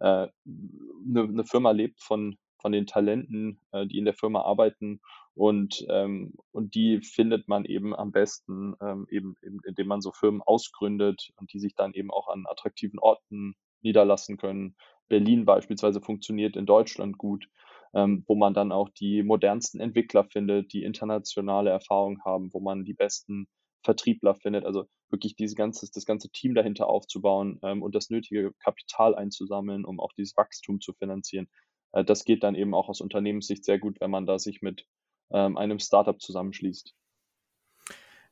äh, 0.00 0.28
eine, 0.46 1.22
eine 1.22 1.44
Firma 1.44 1.70
lebt 1.70 2.02
von, 2.02 2.38
von 2.60 2.72
den 2.72 2.86
Talenten, 2.86 3.60
äh, 3.72 3.86
die 3.86 3.98
in 3.98 4.04
der 4.04 4.14
Firma 4.14 4.42
arbeiten 4.42 5.00
und, 5.34 5.86
ähm, 5.88 6.34
und 6.52 6.74
die 6.74 7.00
findet 7.00 7.48
man 7.48 7.64
eben 7.64 7.94
am 7.94 8.12
besten, 8.12 8.74
ähm, 8.82 9.06
eben, 9.10 9.36
eben, 9.42 9.60
indem 9.64 9.86
man 9.86 10.00
so 10.00 10.12
Firmen 10.12 10.42
ausgründet 10.42 11.32
und 11.36 11.52
die 11.52 11.60
sich 11.60 11.74
dann 11.74 11.94
eben 11.94 12.10
auch 12.10 12.28
an 12.28 12.44
attraktiven 12.46 12.98
Orten 12.98 13.54
niederlassen 13.82 14.36
können. 14.36 14.76
Berlin 15.08 15.44
beispielsweise 15.44 16.00
funktioniert 16.00 16.56
in 16.56 16.66
Deutschland 16.66 17.18
gut, 17.18 17.48
ähm, 17.94 18.24
wo 18.26 18.34
man 18.34 18.54
dann 18.54 18.72
auch 18.72 18.88
die 18.90 19.22
modernsten 19.22 19.80
Entwickler 19.80 20.24
findet, 20.24 20.72
die 20.72 20.84
internationale 20.84 21.70
Erfahrung 21.70 22.22
haben, 22.24 22.52
wo 22.52 22.60
man 22.60 22.84
die 22.84 22.94
besten 22.94 23.48
Vertriebler 23.82 24.34
findet. 24.34 24.64
Also 24.64 24.86
wirklich 25.10 25.36
dieses 25.36 25.56
ganze, 25.56 25.88
das 25.92 26.04
ganze 26.04 26.30
Team 26.30 26.54
dahinter 26.54 26.86
aufzubauen 26.88 27.58
ähm, 27.62 27.82
und 27.82 27.94
das 27.94 28.10
nötige 28.10 28.52
Kapital 28.62 29.14
einzusammeln, 29.14 29.84
um 29.84 30.00
auch 30.00 30.12
dieses 30.12 30.36
Wachstum 30.36 30.80
zu 30.80 30.92
finanzieren. 30.92 31.48
Äh, 31.92 32.04
das 32.04 32.24
geht 32.24 32.42
dann 32.42 32.54
eben 32.54 32.74
auch 32.74 32.88
aus 32.88 33.00
Unternehmenssicht 33.00 33.64
sehr 33.64 33.78
gut, 33.78 34.00
wenn 34.00 34.10
man 34.10 34.26
da 34.26 34.38
sich 34.38 34.62
mit 34.62 34.86
ähm, 35.30 35.56
einem 35.56 35.78
Startup 35.78 36.20
zusammenschließt. 36.20 36.94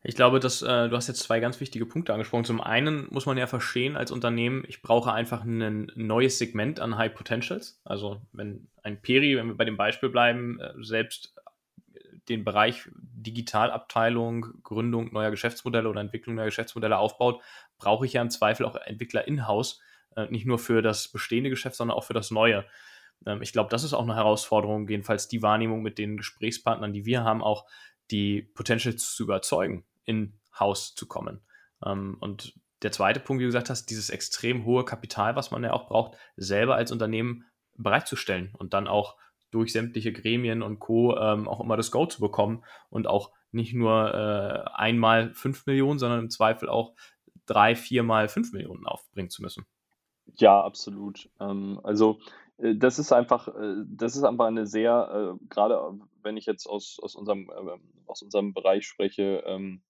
Ich 0.05 0.14
glaube, 0.14 0.38
dass 0.38 0.62
äh, 0.62 0.88
du 0.88 0.96
hast 0.96 1.08
jetzt 1.08 1.25
zwei 1.25 1.40
ganz 1.40 1.58
wichtige 1.60 1.84
Punkte 1.84 2.12
angesprochen. 2.12 2.44
Zum 2.44 2.60
einen 2.60 3.08
muss 3.10 3.26
man 3.26 3.37
ja 3.37 3.49
verstehen 3.49 3.96
als 3.96 4.12
Unternehmen, 4.12 4.64
ich 4.69 4.81
brauche 4.81 5.12
einfach 5.12 5.43
ein 5.44 5.90
neues 5.96 6.38
Segment 6.38 6.78
an 6.78 6.96
High 6.96 7.14
Potentials. 7.14 7.81
Also 7.84 8.20
wenn 8.32 8.69
ein 8.82 9.02
Peri, 9.02 9.37
wenn 9.37 9.49
wir 9.49 9.56
bei 9.56 9.64
dem 9.64 9.76
Beispiel 9.76 10.08
bleiben, 10.08 10.61
äh, 10.61 10.72
selbst 10.81 11.34
den 12.28 12.44
Bereich 12.44 12.88
Digitalabteilung, 12.94 14.62
Gründung 14.62 15.12
neuer 15.12 15.31
Geschäftsmodelle 15.31 15.88
oder 15.88 16.00
Entwicklung 16.00 16.37
neuer 16.37 16.46
Geschäftsmodelle 16.46 16.99
aufbaut, 16.99 17.43
brauche 17.78 18.06
ich 18.06 18.12
ja 18.12 18.23
im 18.23 18.30
Zweifel 18.30 18.66
auch 18.66 18.76
Entwickler 18.76 19.26
in-house, 19.26 19.80
äh, 20.14 20.26
nicht 20.26 20.47
nur 20.47 20.59
für 20.59 20.83
das 20.83 21.09
bestehende 21.09 21.50
Geschäft, 21.50 21.76
sondern 21.76 21.97
auch 21.97 22.04
für 22.04 22.14
das 22.14 22.30
neue. 22.30 22.64
Ähm, 23.26 23.42
ich 23.42 23.52
glaube, 23.52 23.70
das 23.70 23.84
ist 23.84 23.94
auch 23.94 24.02
eine 24.02 24.16
Herausforderung, 24.16 24.88
jedenfalls 24.88 25.28
die 25.28 25.42
Wahrnehmung 25.42 25.82
mit 25.82 25.98
den 25.98 26.16
Gesprächspartnern, 26.16 26.92
die 26.92 27.04
wir 27.04 27.25
haben, 27.25 27.42
auch 27.42 27.66
die 28.10 28.42
Potentials 28.42 29.14
zu 29.14 29.25
überzeugen, 29.25 29.84
in 30.04 30.38
Haus 30.58 30.94
zu 30.94 31.06
kommen. 31.06 31.40
Ähm, 31.84 32.16
und 32.20 32.54
der 32.82 32.92
zweite 32.92 33.20
Punkt, 33.20 33.40
wie 33.40 33.44
du 33.44 33.48
gesagt 33.48 33.70
hast, 33.70 33.87
dieses 33.87 34.10
extrem 34.10 34.64
hohe 34.64 34.84
Kapital, 34.84 35.37
was 35.37 35.50
man 35.50 35.64
ja 35.64 35.72
auch 35.72 35.88
braucht, 35.88 36.16
selber 36.37 36.76
als 36.76 36.92
Unternehmen 36.92 37.44
bereitzustellen 37.76 38.54
und 38.56 38.72
dann 38.72 38.87
auch 38.87 39.16
durch 39.50 39.72
sämtliche 39.72 40.12
Gremien 40.12 40.62
und 40.62 40.78
Co. 40.78 41.16
Ähm, 41.16 41.48
auch 41.48 41.60
immer 41.60 41.76
das 41.76 41.90
Go 41.90 42.06
zu 42.06 42.20
bekommen 42.20 42.64
und 42.90 43.06
auch 43.06 43.32
nicht 43.50 43.75
nur 43.75 44.14
äh, 44.14 44.70
einmal 44.75 45.32
fünf 45.34 45.64
Millionen, 45.66 45.98
sondern 45.98 46.20
im 46.20 46.30
Zweifel 46.30 46.68
auch 46.68 46.94
drei, 47.46 47.75
viermal 47.75 48.28
fünf 48.28 48.52
Millionen 48.52 48.87
aufbringen 48.87 49.30
zu 49.30 49.42
müssen. 49.42 49.64
Ja, 50.37 50.60
absolut. 50.60 51.30
Ähm, 51.40 51.80
also 51.82 52.20
das 52.59 52.99
ist 52.99 53.12
einfach, 53.12 53.49
äh, 53.49 53.85
das 53.87 54.17
ist 54.17 54.25
einfach 54.25 54.47
eine 54.47 54.67
sehr, 54.67 55.37
äh, 55.38 55.47
gerade 55.49 55.99
wenn 56.23 56.37
ich 56.37 56.47
jetzt 56.47 56.67
aus, 56.67 56.99
aus, 57.00 57.15
unserem, 57.15 57.50
aus 58.07 58.23
unserem 58.23 58.53
Bereich 58.53 58.87
spreche, 58.87 59.43
ähm, 59.47 59.83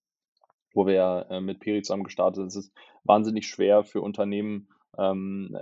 wo 0.74 0.86
wir 0.86 0.94
ja 0.94 1.40
mit 1.40 1.60
Peri 1.60 1.82
zusammen 1.82 2.04
gestartet 2.04 2.36
sind, 2.36 2.46
es 2.48 2.56
ist 2.56 2.72
wahnsinnig 3.02 3.48
schwer 3.48 3.84
für 3.84 4.02
Unternehmen, 4.02 4.68
ähm, 4.98 5.56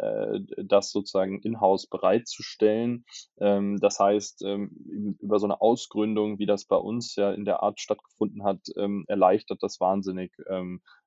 das 0.64 0.90
sozusagen 0.90 1.40
in-house 1.40 1.86
bereitzustellen. 1.86 3.06
Ähm, 3.38 3.78
das 3.78 4.00
heißt, 4.00 4.42
über 4.42 5.38
so 5.38 5.46
eine 5.46 5.60
Ausgründung, 5.60 6.38
wie 6.40 6.44
das 6.44 6.66
bei 6.66 6.76
uns 6.76 7.14
ja 7.14 7.30
in 7.30 7.44
der 7.44 7.62
Art 7.62 7.80
stattgefunden 7.80 8.42
hat, 8.42 8.60
erleichtert 9.06 9.62
das 9.62 9.80
wahnsinnig, 9.80 10.32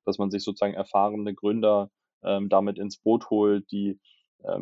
dass 0.06 0.18
man 0.18 0.30
sich 0.30 0.42
sozusagen 0.42 0.74
erfahrene 0.74 1.34
Gründer 1.34 1.90
damit 2.22 2.78
ins 2.78 2.96
Boot 2.98 3.28
holt, 3.30 3.70
die 3.70 4.00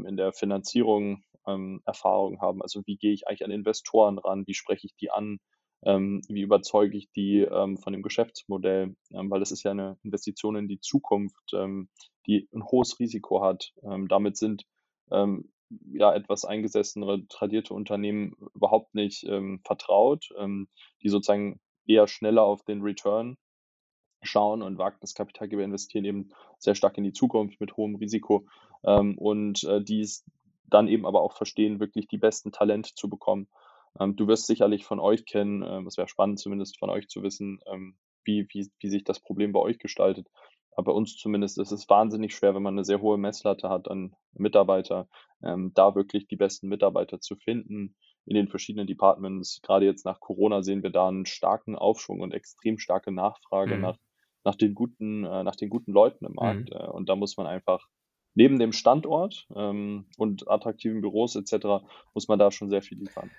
in 0.04 0.16
der 0.16 0.33
Finanzierung 0.33 1.23
ähm, 1.48 1.80
Erfahrung 1.86 2.40
haben. 2.40 2.62
Also 2.62 2.82
wie 2.86 2.96
gehe 2.96 3.12
ich 3.12 3.26
eigentlich 3.26 3.44
an 3.44 3.50
Investoren 3.50 4.18
ran? 4.18 4.46
Wie 4.46 4.54
spreche 4.54 4.86
ich 4.86 4.94
die 4.96 5.10
an? 5.10 5.38
Ähm, 5.82 6.22
wie 6.28 6.42
überzeuge 6.42 6.96
ich 6.96 7.10
die 7.12 7.40
ähm, 7.40 7.78
von 7.78 7.92
dem 7.92 8.02
Geschäftsmodell? 8.02 8.96
Ähm, 9.12 9.30
weil 9.30 9.40
das 9.40 9.52
ist 9.52 9.62
ja 9.62 9.70
eine 9.70 9.96
Investition 10.02 10.56
in 10.56 10.68
die 10.68 10.80
Zukunft, 10.80 11.52
ähm, 11.54 11.88
die 12.26 12.48
ein 12.52 12.64
hohes 12.64 12.98
Risiko 12.98 13.42
hat. 13.42 13.72
Ähm, 13.82 14.08
damit 14.08 14.36
sind 14.36 14.64
ja, 15.10 16.14
etwas 16.14 16.44
eingesessenere, 16.44 17.26
tradierte 17.28 17.72
Unternehmen 17.72 18.34
überhaupt 18.54 18.94
nicht, 18.94 19.26
vertraut, 19.64 20.28
die 21.02 21.08
sozusagen 21.08 21.60
eher 21.86 22.06
schneller 22.06 22.42
auf 22.42 22.62
den 22.62 22.82
Return 22.82 23.38
schauen 24.22 24.60
und 24.60 24.76
Wagniskapitalgeber 24.76 25.64
investieren 25.64 26.04
eben 26.04 26.28
sehr 26.58 26.74
stark 26.74 26.98
in 26.98 27.04
die 27.04 27.12
Zukunft 27.12 27.58
mit 27.58 27.78
hohem 27.78 27.96
Risiko, 27.96 28.46
ähm, 28.84 29.18
und, 29.18 29.64
äh, 29.64 29.82
die's 29.82 30.24
dann 30.70 30.88
eben 30.88 31.06
aber 31.06 31.22
auch 31.22 31.37
verstehen, 31.37 31.80
wirklich 31.80 32.08
die 32.08 32.18
besten 32.18 32.52
Talente 32.52 32.94
zu 32.94 33.08
bekommen. 33.08 33.48
Ähm, 34.00 34.16
du 34.16 34.26
wirst 34.28 34.46
sicherlich 34.46 34.84
von 34.84 35.00
euch 35.00 35.25
kennen, 35.26 35.62
ähm, 35.62 35.87
es 35.87 35.96
wäre 35.96 36.08
spannend 36.08 36.38
zumindest 36.38 36.78
von 36.78 36.90
euch 36.90 37.08
zu 37.08 37.22
wissen, 37.22 37.60
ähm, 37.66 37.96
wie 38.25 38.46
wie 38.50 38.70
wie 38.80 38.88
sich 38.88 39.04
das 39.04 39.20
Problem 39.20 39.52
bei 39.52 39.60
euch 39.60 39.78
gestaltet. 39.78 40.28
Aber 40.72 40.92
bei 40.92 40.92
uns 40.92 41.16
zumindest 41.16 41.58
ist 41.58 41.72
es 41.72 41.88
wahnsinnig 41.88 42.34
schwer, 42.34 42.54
wenn 42.54 42.62
man 42.62 42.75
eine 42.75 42.84
sehr 42.84 43.00
hohe 43.00 43.18
Messlatte 43.18 43.68
hat 43.68 43.88
an 43.90 44.14
Mitarbeiter, 44.32 45.08
ähm, 45.42 45.72
da 45.75 45.94
wirklich 45.94 46.28
die 46.28 46.37
besten 46.37 46.68
Mitarbeiter 46.68 47.20
zu 47.20 47.37
finden 47.37 47.96
in 48.26 48.34
den 48.34 48.48
verschiedenen 48.48 48.87
Departments. 48.87 49.60
Gerade 49.62 49.87
jetzt 49.87 50.04
nach 50.04 50.20
Corona 50.20 50.62
sehen 50.62 50.82
wir 50.82 50.90
da 50.90 51.08
einen 51.08 51.26
starken 51.26 51.75
Aufschwung 51.76 52.20
und 52.20 52.32
extrem 52.32 52.78
starke 52.78 53.10
Nachfrage 53.12 53.76
Mhm. 53.76 53.80
nach 53.80 53.96
nach 54.44 54.54
den 54.54 54.75
guten 54.75 55.25
äh, 55.25 55.42
nach 55.42 55.56
den 55.56 55.68
guten 55.68 55.92
Leuten 55.92 56.25
im 56.25 56.34
Markt. 56.34 56.70
Mhm. 56.70 56.90
Und 56.92 57.08
da 57.08 57.16
muss 57.16 57.37
man 57.37 57.46
einfach 57.46 57.87
neben 58.38 58.59
dem 58.59 58.73
Standort, 58.73 59.49
ähm, 59.54 60.07
und 60.16 60.49
attraktiven 60.49 61.00
Büros 61.00 61.35
et 61.37 61.49
cetera, 61.49 61.83
muss 62.14 62.28
man 62.28 62.38
da 62.38 62.50
schon 62.50 62.71
sehr 62.71 62.83
viel 62.83 62.99
liefern. 62.99 63.30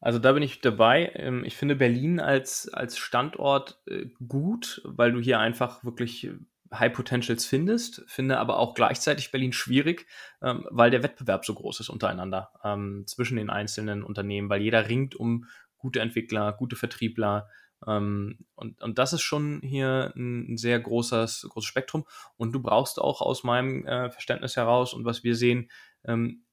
Also, 0.00 0.18
da 0.18 0.32
bin 0.32 0.42
ich 0.42 0.60
dabei. 0.60 1.12
Ähm, 1.14 1.44
ich 1.44 1.56
finde 1.56 1.76
Berlin 1.76 2.20
als 2.20 2.68
als 2.72 2.96
Standort, 2.98 3.78
äh, 3.86 4.06
gut, 4.26 4.80
weil 4.84 5.12
du 5.12 5.20
hier 5.20 5.38
einfach 5.38 5.84
wirklich 5.84 6.26
äh, 6.26 6.34
High 6.72 6.92
Potentials 6.92 7.46
findest, 7.46 8.02
finde 8.08 8.38
aber 8.38 8.58
auch 8.58 8.74
gleichzeitig 8.74 9.30
Berlin 9.30 9.52
schwierig, 9.52 10.06
ähm, 10.42 10.66
weil 10.70 10.90
der 10.90 11.02
Wettbewerb 11.02 11.44
so 11.44 11.54
groß 11.54 11.80
ist 11.80 11.90
untereinander, 11.90 12.50
ähm, 12.64 13.04
zwischen 13.06 13.36
den 13.36 13.50
einzelnen 13.50 14.02
Unternehmen, 14.02 14.48
weil 14.48 14.62
jeder 14.62 14.88
ringt 14.88 15.14
um 15.14 15.44
gute 15.76 16.00
Entwickler, 16.00 16.54
gute 16.54 16.76
Vertriebler, 16.76 17.48
und 17.80 18.38
und 18.82 18.98
das 18.98 19.12
ist 19.12 19.22
schon 19.22 19.60
hier 19.62 20.12
'n 20.16 20.46
'n 20.54 20.56
sehr 20.56 20.80
großes 20.80 21.46
großes 21.50 21.66
Spektrum. 21.68 22.06
Und 22.36 22.52
du 22.52 22.60
brauchst 22.62 22.98
auch 23.00 23.20
aus 23.20 23.44
meinem, 23.44 23.86
äh, 23.86 24.10
Verständnis 24.10 24.56
heraus 24.56 24.94
und 24.94 25.04
was 25.04 25.24
wir 25.24 25.36
sehen, 25.36 25.70
ähm, 26.04 26.44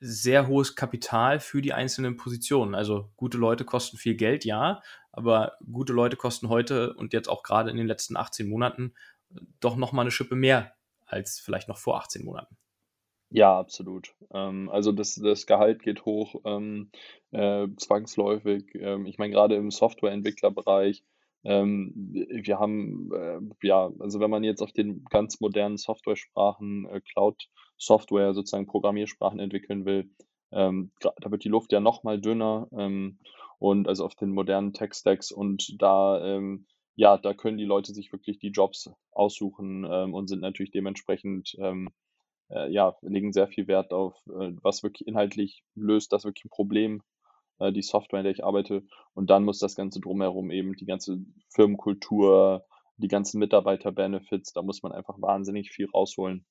sehr 0.00 0.46
hohes 0.48 0.76
Kapital 0.76 1.40
für 1.40 1.60
die 1.62 1.74
einzelnen 1.74 2.16
Positionen. 2.16 2.74
Also, 2.74 3.10
gute 3.16 3.36
Leute 3.38 3.64
kosten 3.66 3.98
viel 3.98 4.14
Geld, 4.16 4.44
ja, 4.46 4.82
aber 5.12 5.54
gute 5.70 5.92
Leute 5.92 6.16
kosten 6.16 6.48
heute 6.48 6.94
und 6.94 7.12
jetzt 7.12 7.28
auch 7.28 7.42
grade 7.42 7.70
in 7.70 7.76
den 7.76 7.86
letzten 7.86 8.16
18 8.16 8.48
Monaten 8.48 8.94
doch 9.60 9.76
noch 9.76 9.92
mal 9.92 10.04
'ne 10.04 10.10
Schippe 10.12 10.36
mehr 10.36 10.74
als 11.06 11.40
vielleicht 11.40 11.68
noch 11.68 11.78
vor 11.78 11.98
18 12.00 12.24
Monaten. 12.24 12.56
Ja, 13.32 13.56
absolut. 13.58 14.12
Ähm, 14.32 14.68
also 14.70 14.90
das 14.90 15.14
das 15.14 15.46
Gehalt 15.46 15.82
geht 15.82 16.04
hoch, 16.04 16.34
ähm, 16.44 16.90
äh, 17.30 17.68
zwangsläufig. 17.76 18.64
Ähm, 18.74 19.06
ich 19.06 19.18
meine, 19.18 19.32
grade 19.32 19.54
im 19.54 19.70
Softwareentwicklerbereich, 19.70 21.04
ähm, 21.44 21.92
wir 22.12 22.58
haben, 22.58 23.10
äh, 23.14 23.38
ja 23.66 23.88
also 24.00 24.18
wenn 24.18 24.30
man 24.30 24.42
jetzt 24.42 24.60
auf 24.62 24.72
den 24.72 25.04
ganz 25.10 25.40
modernen 25.40 25.76
Softwaresprachen, 25.76 26.86
äh, 26.86 27.00
Cloud-Software, 27.00 28.34
sozusagen 28.34 28.66
Programmiersprachen 28.66 29.38
entwickeln 29.38 29.84
will, 29.84 30.10
ähm, 30.50 30.90
da 31.00 31.30
wird 31.30 31.44
die 31.44 31.48
Luft 31.48 31.70
ja 31.72 31.78
noch 31.78 32.02
mal 32.02 32.20
dünner, 32.20 32.66
ähm, 32.76 33.20
und 33.60 33.86
also 33.86 34.04
auf 34.06 34.16
den 34.16 34.30
modernen 34.32 34.72
Tech-Stacks 34.72 35.30
und 35.30 35.80
da, 35.80 36.20
ähm 36.24 36.66
ja, 36.96 37.16
da 37.16 37.32
können 37.32 37.56
die 37.56 37.64
Leute 37.64 37.94
sich 37.94 38.12
wirklich 38.12 38.38
die 38.40 38.48
Jobs 38.48 38.90
aussuchen, 39.12 39.86
ähm, 39.90 40.12
und 40.14 40.26
sind 40.28 40.40
natürlich 40.42 40.72
dementsprechend, 40.72 41.54
ähm 41.60 41.90
äh, 42.50 42.70
ja, 42.72 42.96
legen 43.02 43.32
sehr 43.32 43.48
viel 43.48 43.68
Wert 43.68 43.92
auf, 43.92 44.14
äh, 44.28 44.52
was 44.62 44.82
wirklich 44.82 45.06
inhaltlich 45.08 45.64
löst 45.74 46.12
das 46.12 46.24
wirklich 46.24 46.44
'n 46.46 46.50
Problem, 46.50 47.02
äh, 47.58 47.72
die 47.72 47.82
Software, 47.82 48.20
in 48.20 48.24
der 48.24 48.32
ich 48.32 48.44
arbeite. 48.44 48.84
Und 49.14 49.30
dann 49.30 49.44
muss 49.44 49.58
das 49.58 49.76
Ganze 49.76 50.00
drumherum 50.00 50.50
eben 50.50 50.74
die 50.76 50.86
ganze 50.86 51.18
Firmenkultur, 51.50 52.66
die 52.96 53.08
ganzen 53.08 53.38
Mitarbeiter-Benefits, 53.38 54.52
da 54.52 54.62
muss 54.62 54.82
man 54.82 54.92
einfach 54.92 55.20
wahnsinnig 55.20 55.70
viel 55.70 55.88
rausholen, 55.90 56.46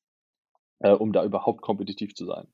äh, 0.79 0.91
um 0.91 1.13
da 1.13 1.23
überhaupt 1.25 1.61
kompetitiv 1.61 2.15
zu 2.15 2.25
sein. 2.25 2.47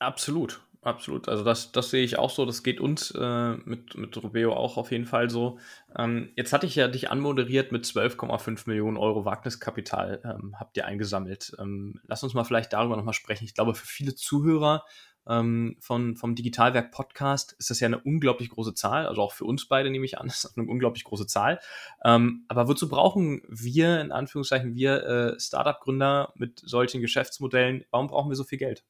Absolut, 0.00 0.60
absolut. 0.82 1.28
Also 1.28 1.44
das 1.44 1.72
das 1.72 1.90
sehe 1.90 2.04
ich 2.04 2.18
auch 2.18 2.30
so. 2.30 2.44
Das 2.44 2.62
geht 2.62 2.80
uns, 2.80 3.10
äh, 3.12 3.54
mit 3.64 3.96
mit 3.96 4.16
Roveo 4.22 4.52
auch 4.54 4.76
auf 4.76 4.90
jeden 4.90 5.06
Fall 5.06 5.30
so. 5.30 5.58
Ähm, 5.96 6.30
jetzt 6.36 6.52
hatte 6.52 6.66
ich 6.66 6.74
ja 6.76 6.88
dich 6.88 7.10
anmoderiert 7.10 7.72
mit 7.72 7.86
12,5 7.86 8.96
Euro 8.96 9.24
Wagniskapital, 9.24 10.20
ähm, 10.24 10.56
habt 10.58 10.76
ihr 10.76 10.86
eingesammelt. 10.86 11.52
Ähm, 11.58 12.00
lass 12.06 12.22
uns 12.22 12.34
mal 12.34 12.44
vielleicht 12.44 12.72
darüber 12.72 12.96
noch 12.96 13.04
mal 13.04 13.12
sprechen. 13.12 13.44
Ich 13.44 13.54
glaube, 13.54 13.74
für 13.74 13.86
viele 13.86 14.14
Zuhörer, 14.14 14.84
ähm, 15.28 15.76
von 15.80 16.16
vom 16.16 16.34
Digitalwerk 16.34 16.90
Podcast 16.90 17.52
ist 17.58 17.70
das 17.70 17.78
ja 17.80 17.88
'ne 17.88 17.98
unglaublich 18.00 18.50
große 18.50 18.74
Zahl. 18.74 19.06
Also 19.06 19.22
auch 19.22 19.32
für 19.32 19.44
uns 19.44 19.68
beide 19.68 19.88
nehme 19.90 20.04
ich 20.04 20.18
an, 20.18 20.26
ist 20.28 20.44
das 20.44 20.56
'ne 20.56 20.64
unglaublich 20.68 21.04
große 21.04 21.26
Zahl. 21.28 21.60
Ähm, 22.04 22.44
aber 22.48 22.66
wozu 22.68 22.88
brauchen 22.88 23.42
wir, 23.48 24.00
in 24.00 24.10
Anführungszeichen, 24.12 24.74
wir, 24.74 25.04
äh, 25.36 25.40
Start-up-Gründer 25.40 26.32
mit 26.36 26.60
solchen 26.64 27.00
Geschäftsmodellen 27.00 27.84
warum 27.90 28.08
brauchen 28.08 28.30
wir 28.30 28.36
so 28.36 28.44
viel 28.44 28.58
Geld? 28.58 28.82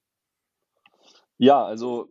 Ja, 1.44 1.64
also, 1.64 2.08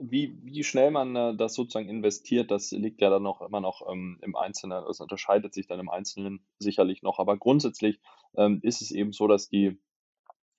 wie 0.00 0.34
wie 0.42 0.64
schnell 0.64 0.90
man, 0.90 1.14
äh, 1.14 1.36
das 1.36 1.52
sozusagen 1.52 1.90
investiert, 1.90 2.50
das 2.50 2.70
liegt 2.70 3.02
ja 3.02 3.10
dann 3.10 3.22
noch 3.22 3.42
immer 3.42 3.60
noch, 3.60 3.82
ähm, 3.86 4.18
im 4.22 4.34
Einzelnen. 4.34 4.82
Es 4.88 4.98
unterscheidet 5.00 5.52
sich 5.52 5.66
dann 5.66 5.78
im 5.78 5.90
Einzelnen 5.90 6.40
sicherlich 6.58 7.02
noch. 7.02 7.18
Aber 7.18 7.36
grundsätzlich, 7.36 8.00
ähm, 8.34 8.60
ist 8.62 8.80
es 8.80 8.90
eben 8.90 9.12
so, 9.12 9.26
dass 9.28 9.50
die 9.50 9.78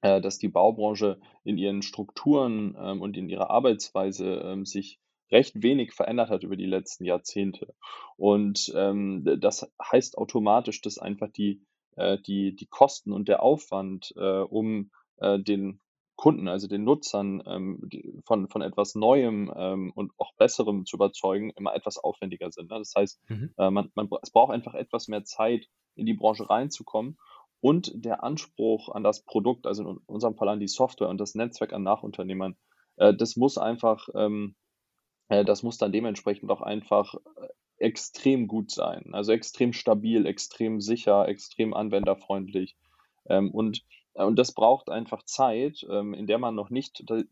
äh, 0.02 0.22
dass 0.22 0.38
die 0.40 0.50
Baubranche 0.50 1.20
in 1.44 1.58
ihren 1.58 1.82
Strukturen, 1.82 2.76
ähm, 2.80 3.02
und 3.02 3.18
in 3.18 3.30
ihrer 3.30 3.50
Arbeitsweise, 3.50 4.42
ähm, 4.46 4.66
sich 4.66 5.00
recht 5.32 5.64
wenig 5.64 5.94
verändert 5.94 6.30
hat 6.30 6.44
über 6.44 6.58
die 6.58 6.68
letzten 6.68 7.06
Jahrzehnte. 7.06 7.74
Und, 8.18 8.72
ähm, 8.76 9.24
das 9.42 9.72
heißt 9.92 10.18
automatisch, 10.20 10.82
dass 10.82 11.00
einfach 11.00 11.30
die 11.32 11.64
äh, 11.98 12.20
die 12.20 12.56
die 12.56 12.68
Kosten 12.68 13.12
und 13.14 13.28
der 13.28 13.44
Aufwand, 13.44 14.14
äh, 14.18 14.42
um, 14.42 14.92
äh, 15.18 15.40
den 15.40 15.80
Kunden, 16.16 16.48
also 16.48 16.68
den 16.68 16.84
Nutzern, 16.84 17.44
ähm, 17.48 17.90
von 18.26 18.48
von 18.50 18.62
etwas 18.62 18.96
Neuem, 18.96 19.52
ähm, 19.56 19.92
und 19.96 20.12
auch 20.18 20.34
Besserem 20.38 20.86
zu 20.86 20.98
überzeugen, 20.98 21.52
immer 21.56 21.76
etwas 21.76 21.98
aufwendiger 21.98 22.52
sind, 22.52 22.70
ne? 22.72 22.78
Das 22.80 22.94
heißt, 22.96 23.22
Mhm. 23.30 23.54
äh, 23.58 23.70
man 23.72 23.90
man 23.96 24.10
es 24.22 24.32
braucht 24.32 24.54
einfach 24.54 24.76
etwas 24.76 25.08
mehr 25.08 25.24
Zeit, 25.24 25.68
in 25.96 26.06
die 26.06 26.14
Branche 26.14 26.50
reinzukommen. 26.50 27.18
Und 27.62 27.92
der 27.96 28.24
Anspruch 28.24 28.90
an 28.90 29.04
das 29.04 29.24
Produkt, 29.24 29.68
also 29.68 29.90
in 29.90 29.98
unserem 30.06 30.36
Fall 30.36 30.50
an 30.50 30.60
die 30.60 30.68
Software 30.68 31.10
und 31.10 31.18
das 31.20 31.34
Netzwerk 31.36 31.72
an 31.74 31.84
Nachunternehmern, 31.84 32.56
äh, 32.98 33.14
das 33.14 33.36
muss 33.38 33.58
einfach, 33.58 34.08
ähm 34.16 34.56
äh, 35.30 35.46
das 35.46 35.64
muss 35.64 35.78
dann 35.78 35.92
dementsprechend 35.92 36.52
auch 36.52 36.62
einfach, 36.62 37.16
äh, 37.16 37.48
extrem 37.78 38.48
gut 38.48 38.72
sein. 38.72 39.10
Also 39.14 39.32
extrem 39.34 39.74
stabil, 39.74 40.26
extrem 40.26 40.80
sicher, 40.82 41.28
extrem 41.28 41.74
anwenderfreundlich. 41.74 42.78
Ähm, 43.28 43.52
und 43.52 43.82
und 44.16 44.38
das 44.38 44.54
braucht 44.54 44.90
einfach 44.90 45.24
Zeit, 45.24 45.86
ähm, 45.90 46.14
in 46.14 46.28
der 46.28 46.38
man 46.40 46.56
noch 46.56 46.70
nicht 46.70 47.04
äh, 47.10 47.26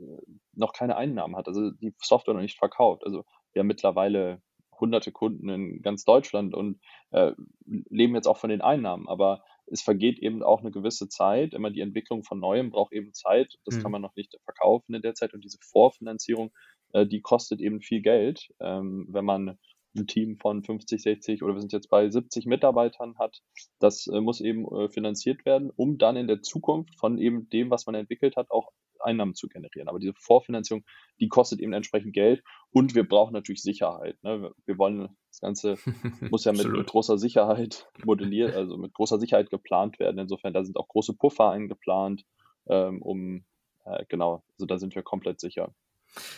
noch 0.53 0.73
keine 0.73 0.97
Einnahmen 0.97 1.35
hat, 1.35 1.47
also 1.47 1.71
die 1.71 1.93
Software 2.01 2.33
noch 2.33 2.41
nicht 2.41 2.57
verkauft. 2.57 3.03
Also, 3.05 3.23
wir 3.53 3.59
haben 3.61 3.67
mittlerweile 3.67 4.41
hunderte 4.79 5.11
Kunden 5.11 5.49
in 5.49 5.81
ganz 5.83 6.05
Deutschland 6.05 6.55
und, 6.55 6.79
äh, 7.11 7.33
leben 7.65 8.15
jetzt 8.15 8.27
auch 8.27 8.37
von 8.37 8.49
den 8.49 8.61
Einnahmen. 8.61 9.07
Aber 9.07 9.43
es 9.67 9.81
vergeht 9.83 10.19
eben 10.19 10.41
auch 10.43 10.61
'ne 10.63 10.71
gewisse 10.71 11.07
Zeit. 11.07 11.53
Immer 11.53 11.69
die 11.71 11.81
Entwicklung 11.81 12.23
von 12.23 12.39
Neuem 12.39 12.71
braucht 12.71 12.93
eben 12.93 13.13
Zeit. 13.13 13.55
Das 13.65 13.77
kann 13.79 13.91
Mhm. 13.91 13.93
man 13.93 14.01
noch 14.01 14.15
nicht 14.15 14.35
verkaufen 14.43 14.95
in 14.95 15.01
der 15.03 15.13
Zeit. 15.13 15.33
Und 15.33 15.43
diese 15.43 15.59
Vorfinanzierung, 15.61 16.51
äh, 16.93 17.05
die 17.05 17.21
kostet 17.21 17.61
eben 17.61 17.81
viel 17.81 18.01
Geld, 18.01 18.49
ähm, 18.59 19.07
wenn 19.11 19.25
man 19.25 19.59
'n 19.95 20.07
Team 20.07 20.37
von 20.37 20.63
50, 20.63 21.01
60 21.01 21.43
oder 21.43 21.53
wir 21.53 21.61
sind 21.61 21.73
jetzt 21.73 21.89
bei 21.89 22.09
70 22.09 22.45
Mitarbeitern 22.45 23.17
hat. 23.17 23.41
Das, 23.79 24.07
äh, 24.07 24.21
muss 24.21 24.41
eben, 24.41 24.65
äh, 24.75 24.89
finanziert 24.89 25.45
werden, 25.45 25.71
um 25.75 25.97
dann 25.97 26.15
in 26.15 26.27
der 26.27 26.41
Zukunft 26.41 26.97
von 26.99 27.17
eben 27.17 27.49
dem, 27.49 27.69
was 27.69 27.85
man 27.85 27.95
entwickelt 27.95 28.35
hat, 28.37 28.49
auch 28.51 28.71
Einnahmen 28.99 29.33
zu 29.33 29.47
generieren. 29.47 29.87
Aber 29.89 29.99
diese 29.99 30.13
Vorfinanzierung, 30.13 30.83
die 31.19 31.27
kostet 31.27 31.59
eben 31.59 31.73
entsprechend 31.73 32.13
Geld 32.13 32.43
und 32.71 32.95
wir 32.95 33.07
brauchen 33.07 33.33
natürlich 33.33 33.61
Sicherheit, 33.63 34.21
ne? 34.23 34.51
Wir 34.65 34.77
wollen 34.77 35.09
das 35.29 35.39
Ganze 35.39 35.77
muss 36.35 36.45
ja 36.45 36.53
mit 36.53 36.67
mit 36.71 36.87
großer 36.87 37.17
Sicherheit 37.17 37.89
modelliert 38.05 38.55
also 38.55 38.77
mit 38.77 38.93
großer 38.93 39.19
Sicherheit 39.19 39.49
geplant 39.49 39.99
werden. 39.99 40.19
Insofern, 40.19 40.53
da 40.53 40.63
sind 40.63 40.77
auch 40.77 40.87
große 40.87 41.15
Puffer 41.15 41.49
eingeplant, 41.51 42.23
ähm, 42.67 43.01
um 43.01 43.45
äh, 43.85 44.05
genau, 44.09 44.43
also 44.53 44.65
da 44.67 44.77
sind 44.77 44.95
wir 44.95 45.03
komplett 45.03 45.39
sicher. 45.39 45.73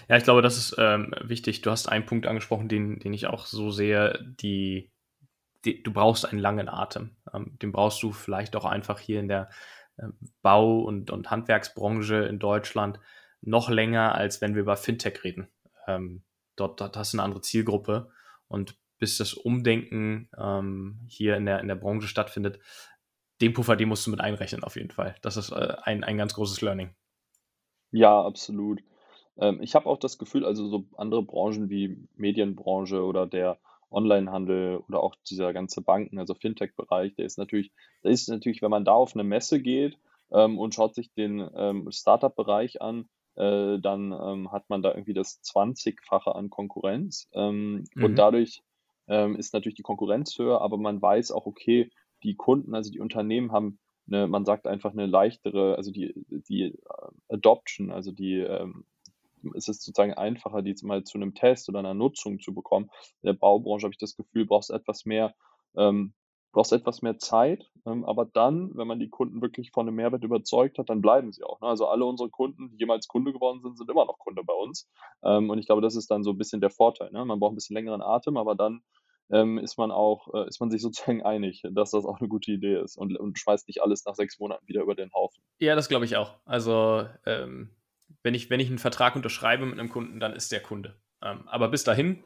Ja, 0.09 0.17
ich 0.17 0.23
glaube, 0.23 0.41
das 0.41 0.57
ist, 0.57 0.75
ähm, 0.77 1.13
wichtig. 1.21 1.61
Du 1.61 1.71
hast 1.71 1.87
einen 1.87 2.05
Punkt 2.05 2.27
angesprochen, 2.27 2.67
den 2.67 2.99
den 2.99 3.13
ich 3.13 3.27
auch 3.27 3.45
so 3.45 3.71
sehe, 3.71 4.19
die 4.39 4.91
die 5.65 5.83
du 5.83 5.93
brauchst 5.93 6.25
einen 6.27 6.39
langen 6.41 6.69
Atem. 6.69 7.15
Ähm, 7.33 7.57
den 7.61 7.71
brauchst 7.71 8.03
du 8.03 8.11
vielleicht 8.11 8.55
auch 8.55 8.65
einfach 8.65 8.99
hier 8.99 9.19
in 9.19 9.27
der, 9.29 9.49
ähm, 9.99 10.15
Bau 10.41 10.81
und 10.81 11.11
und 11.11 11.31
Handwerksbranche 11.31 12.15
in 12.25 12.39
Deutschland 12.39 12.99
noch 13.41 13.69
länger, 13.69 14.15
als 14.15 14.41
wenn 14.41 14.55
wir 14.55 14.61
über 14.63 14.77
Fintech 14.77 15.23
reden. 15.23 15.49
Ähm, 15.87 16.23
dort 16.57 16.81
dort 16.81 16.97
hast 16.97 17.13
du 17.13 17.17
'ne 17.17 17.23
andere 17.23 17.41
Zielgruppe 17.41 18.11
und 18.49 18.77
bis 18.99 19.17
das 19.17 19.33
Umdenken, 19.33 20.29
ähm, 20.37 21.01
hier 21.07 21.37
in 21.37 21.45
der 21.45 21.59
in 21.61 21.67
der 21.69 21.75
Branche 21.75 22.07
stattfindet, 22.07 22.59
den 23.41 23.53
Puffer, 23.53 23.75
den 23.77 23.89
musst 23.89 24.07
du 24.07 24.11
mit 24.11 24.21
einrechnen 24.21 24.63
auf 24.63 24.75
jeden 24.77 24.91
Fall. 24.91 25.15
Das 25.23 25.37
ist, 25.37 25.51
äh, 25.51 25.75
ein 25.83 26.03
ein 26.05 26.17
ganz 26.17 26.33
großes 26.35 26.61
Learning. 26.61 26.95
Ja, 27.93 28.21
absolut. 28.25 28.83
Ähm, 29.37 29.59
ich 29.61 29.75
habe 29.75 29.87
auch 29.87 29.97
das 29.97 30.17
Gefühl, 30.17 30.45
also 30.45 30.67
so 30.67 30.85
andere 30.97 31.23
Branchen 31.23 31.69
wie 31.69 32.07
Medienbranche 32.15 33.03
oder 33.03 33.25
der 33.27 33.59
Onlinehandel 33.89 34.77
oder 34.87 35.03
auch 35.03 35.15
dieser 35.29 35.53
ganze 35.53 35.81
Banken, 35.81 36.17
also 36.19 36.33
Fintech-Bereich, 36.35 37.15
der 37.15 37.25
ist 37.25 37.37
natürlich 37.37 37.71
da 38.01 38.09
ist 38.09 38.27
natürlich, 38.29 38.61
wenn 38.61 38.71
man 38.71 38.85
da 38.85 38.93
auf 38.93 39.15
'ne 39.15 39.23
Messe 39.23 39.61
geht, 39.61 39.97
ähm, 40.31 40.57
und 40.59 40.73
schaut 40.75 40.95
sich 40.95 41.13
den, 41.13 41.47
ähm, 41.55 41.91
Start-up-Bereich 41.91 42.81
an, 42.81 43.07
äh, 43.35 43.79
dann, 43.79 44.11
ähm, 44.11 44.51
hat 44.51 44.69
man 44.69 44.81
da 44.81 44.91
irgendwie 44.93 45.13
das 45.13 45.41
Zwanzigfache 45.41 46.35
an 46.35 46.49
Konkurrenz. 46.49 47.27
Ähm, 47.33 47.89
und 47.99 48.17
Mhm. 48.17 48.19
dadurch, 48.19 48.63
ähm, 49.07 49.35
ist 49.35 49.53
natürlich 49.53 49.75
die 49.75 49.81
Konkurrenz 49.83 50.37
höher, 50.39 50.61
aber 50.61 50.77
man 50.77 51.01
weiß 51.01 51.31
auch, 51.31 51.45
okay, 51.45 51.91
die 52.23 52.35
Kunden, 52.35 52.73
also 52.75 52.91
die 52.91 52.99
Unternehmen 52.99 53.51
haben 53.51 53.79
'ne 54.07 54.27
man 54.27 54.43
sagt 54.45 54.65
einfach 54.67 54.93
'ne 54.93 55.05
leichtere 55.05 55.75
also 55.77 55.91
die 55.91 56.13
die, 56.29 56.63
äh, 56.63 56.73
Adoption, 57.29 57.91
also 57.91 58.11
die, 58.11 58.39
es 59.55 59.67
ist 59.67 59.83
sozusagen 59.83 60.13
einfacher, 60.13 60.61
die 60.61 60.69
jetzt 60.71 60.83
mal 60.83 61.03
zu 61.03 61.17
'nem 61.17 61.33
Test 61.35 61.69
oder 61.69 61.81
'ner 61.81 61.93
Nutzung 61.93 62.39
zu 62.39 62.53
bekommen. 62.53 62.89
In 63.21 63.27
der 63.27 63.33
Baubranche 63.33 63.85
habe 63.85 63.93
ich 63.93 63.97
das 63.99 64.15
Gefühl, 64.15 64.45
brauchst 64.45 64.69
etwas 64.71 65.05
mehr 65.05 65.35
ähm, 65.77 66.13
brauchst 66.53 66.71
etwas 66.73 67.01
mehr 67.01 67.17
Zeit, 67.17 67.71
ähm, 67.87 68.05
aber 68.05 68.25
dann, 68.25 68.71
wenn 68.75 68.87
man 68.87 68.99
die 68.99 69.09
Kunden 69.09 69.41
wirklich 69.41 69.71
von 69.71 69.85
'nem 69.87 69.95
Mehrwert 69.95 70.23
überzeugt 70.23 70.77
hat, 70.77 70.89
dann 70.89 71.01
bleiben 71.01 71.31
sie 71.31 71.43
auch, 71.43 71.59
ne? 71.61 71.67
Also 71.67 71.87
alle 71.87 72.05
unsere 72.05 72.29
Kunden, 72.29 72.69
die 72.71 72.77
jemals 72.77 73.07
Kunde 73.07 73.33
geworden 73.33 73.61
sind, 73.63 73.77
sind 73.77 73.89
immer 73.89 74.05
noch 74.05 74.19
Kunde 74.19 74.43
bei 74.43 74.53
uns. 74.53 74.87
Ähm, 75.23 75.49
und 75.49 75.57
ich 75.59 75.65
glaube, 75.65 75.81
das 75.81 75.95
ist 75.95 76.11
dann 76.11 76.23
so 76.23 76.31
'n 76.31 76.37
bisschen 76.37 76.61
der 76.61 76.69
Vorteil, 76.71 77.11
ne? 77.11 77.25
Man 77.25 77.39
braucht 77.39 77.53
'n 77.53 77.55
bisschen 77.55 77.75
längeren 77.75 78.01
Atem, 78.03 78.37
aber 78.37 78.55
dann, 78.55 78.81
ähm, 79.31 79.57
ist 79.57 79.77
man 79.77 79.91
auch 79.91 80.27
äh, 80.33 80.47
ist 80.47 80.59
man 80.59 80.69
sich 80.71 80.81
sozusagen 81.17 81.23
einig, 81.23 81.63
dass 81.71 81.91
das 81.91 82.05
auch 82.05 82.19
'ne 82.21 82.27
gute 82.29 82.51
Idee 82.51 82.79
ist 82.81 82.97
und 82.97 83.17
und 83.19 83.39
schmeißt 83.39 83.67
nicht 83.67 83.81
alles 83.81 84.05
nach 84.05 84.15
6 84.15 84.39
Monaten 84.39 84.67
wieder 84.67 84.81
über 84.83 84.95
den 84.95 85.11
Haufen. 85.13 85.41
Ja, 85.61 85.75
das 85.75 85.87
glaube 85.87 86.05
ich 86.05 86.15
auch. 86.17 86.39
Also, 86.45 87.07
ähm, 87.25 87.75
wenn 88.23 88.33
ich 88.35 88.49
wenn 88.49 88.59
ich 88.59 88.69
'n 88.69 88.79
Vertrag 88.79 89.15
unterschreibe 89.15 89.65
mit 89.65 89.77
'nem 89.77 89.89
Kunden, 89.89 90.19
dann 90.19 90.33
ist 90.35 90.51
der 90.51 90.61
Kunde. 90.61 90.95
Ähm, 91.23 91.47
aber 91.47 91.69
bis 91.69 91.83
dahin, 91.83 92.23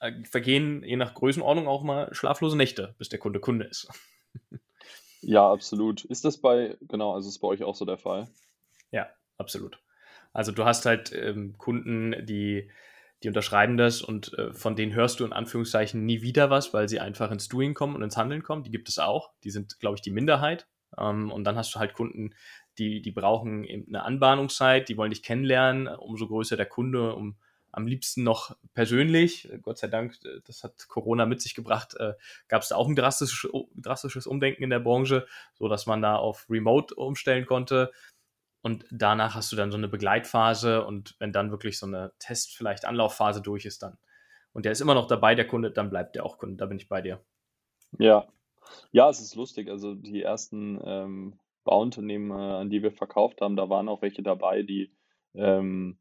äh, 0.00 0.12
vergehen 0.24 0.82
je 0.84 0.96
nach 0.96 1.14
Größenordnung 1.14 1.68
auch 1.68 1.82
mal 1.84 2.14
schlaflose 2.14 2.56
Nächte, 2.58 2.94
bis 2.98 3.08
der 3.10 3.18
Kunde 3.20 3.40
Kunde 3.40 3.66
ist. 3.66 3.88
Ja, 5.22 5.50
absolut. 5.50 6.04
Ist 6.04 6.24
das 6.24 6.38
bei 6.40 6.76
genau, 6.82 7.14
also 7.14 7.28
ist 7.28 7.38
bei 7.40 7.48
euch 7.48 7.62
auch 7.64 7.74
so 7.74 7.84
der 7.84 7.98
Fall? 7.98 8.28
Ja, 8.92 9.08
absolut. 9.38 9.78
Also, 10.32 10.52
du 10.52 10.64
hast 10.64 10.86
halt, 10.86 11.12
ähm, 11.12 11.56
Kunden, 11.58 12.14
die 12.26 12.70
die 13.22 13.28
unterschreiben 13.28 13.78
das 13.78 14.02
und, 14.02 14.34
äh, 14.38 14.52
von 14.52 14.76
denen 14.76 14.92
hörst 14.92 15.18
du 15.20 15.24
in 15.24 15.32
Anführungszeichen 15.32 16.04
nie 16.04 16.20
wieder 16.20 16.50
was, 16.50 16.74
weil 16.74 16.90
sie 16.90 17.00
einfach 17.00 17.30
ins 17.30 17.48
Doing 17.48 17.72
kommen 17.72 17.94
und 17.96 18.02
ins 18.02 18.18
Handeln 18.18 18.42
kommen. 18.42 18.64
Die 18.64 18.70
gibt 18.70 18.88
es 18.90 18.98
auch. 18.98 19.32
Die 19.44 19.50
sind, 19.50 19.80
glaube 19.80 19.94
ich, 19.96 20.02
die 20.02 20.10
Minderheit. 20.10 20.68
Ähm, 20.98 21.32
und 21.32 21.44
dann 21.44 21.56
hast 21.56 21.74
du 21.74 21.78
halt 21.78 21.94
Kunden, 21.94 22.34
die 22.78 23.02
die 23.02 23.12
brauchen 23.12 23.64
eben 23.64 23.90
'ne 23.90 24.02
Anbahnungszeit, 24.04 24.88
die 24.88 24.96
wollen 24.96 25.10
dich 25.10 25.22
kennenlernen. 25.22 25.88
Umso 25.88 26.26
größer 26.28 26.56
der 26.56 26.66
Kunde, 26.66 27.14
um 27.14 27.36
am 27.72 27.86
liebsten 27.88 28.22
noch 28.24 28.56
persönlich. 28.74 29.48
Gott 29.62 29.78
sei 29.78 29.88
Dank, 29.88 30.14
äh, 30.24 30.40
das 30.46 30.64
hat 30.64 30.88
Corona 30.88 31.26
mit 31.26 31.40
sich 31.42 31.54
gebracht, 31.54 31.94
äh, 31.98 32.14
gab's 32.48 32.68
da 32.68 32.76
auch 32.76 32.88
'n 32.88 32.96
drastisch 32.96 33.48
drastisches 33.76 34.26
Umdenken 34.26 34.62
in 34.64 34.70
der 34.70 34.80
Branche, 34.80 35.26
sodass 35.54 35.86
man 35.86 36.02
da 36.02 36.16
auf 36.16 36.46
Remote 36.50 36.94
umstellen 36.94 37.46
konnte. 37.46 37.92
Und 38.62 38.86
danach 38.92 39.34
hast 39.36 39.52
du 39.52 39.56
dann 39.56 39.72
so 39.72 39.78
'ne 39.78 39.88
Begleitphase 39.88 40.84
und 40.86 41.16
wenn 41.20 41.32
dann 41.32 41.50
wirklich 41.52 41.78
so 41.78 41.86
'ne 41.88 42.12
Test 42.20 42.56
vielleicht 42.56 42.84
Anlaufphase 42.86 43.42
durch 43.42 43.66
ist 43.66 43.82
dann 43.84 43.98
und 44.54 44.64
der 44.66 44.72
ist 44.72 44.80
immer 44.82 44.94
noch 44.94 45.08
dabei, 45.08 45.34
der 45.36 45.46
Kunde, 45.48 45.70
dann 45.72 45.90
bleibt 45.90 46.16
der 46.16 46.26
auch 46.26 46.38
Kunde. 46.38 46.56
Da 46.58 46.66
bin 46.66 46.78
ich 46.78 46.88
bei 46.88 47.02
dir. 47.02 47.24
Ja. 47.98 48.26
Ja, 48.92 49.10
es 49.10 49.20
ist 49.20 49.34
lustig. 49.36 49.70
Also, 49.70 49.94
die 49.94 50.22
ersten, 50.22 50.80
ähm, 50.84 51.34
Bauunternehmen, 51.64 52.30
äh, 52.30 52.34
an 52.34 52.70
die 52.70 52.82
wir 52.82 52.92
verkauft 52.92 53.40
haben, 53.40 53.56
da 53.56 53.68
waren 53.68 53.88
auch 53.88 54.02
welche 54.02 54.22
dabei, 54.22 54.62
die, 54.62 54.94
ähm, 55.34 55.98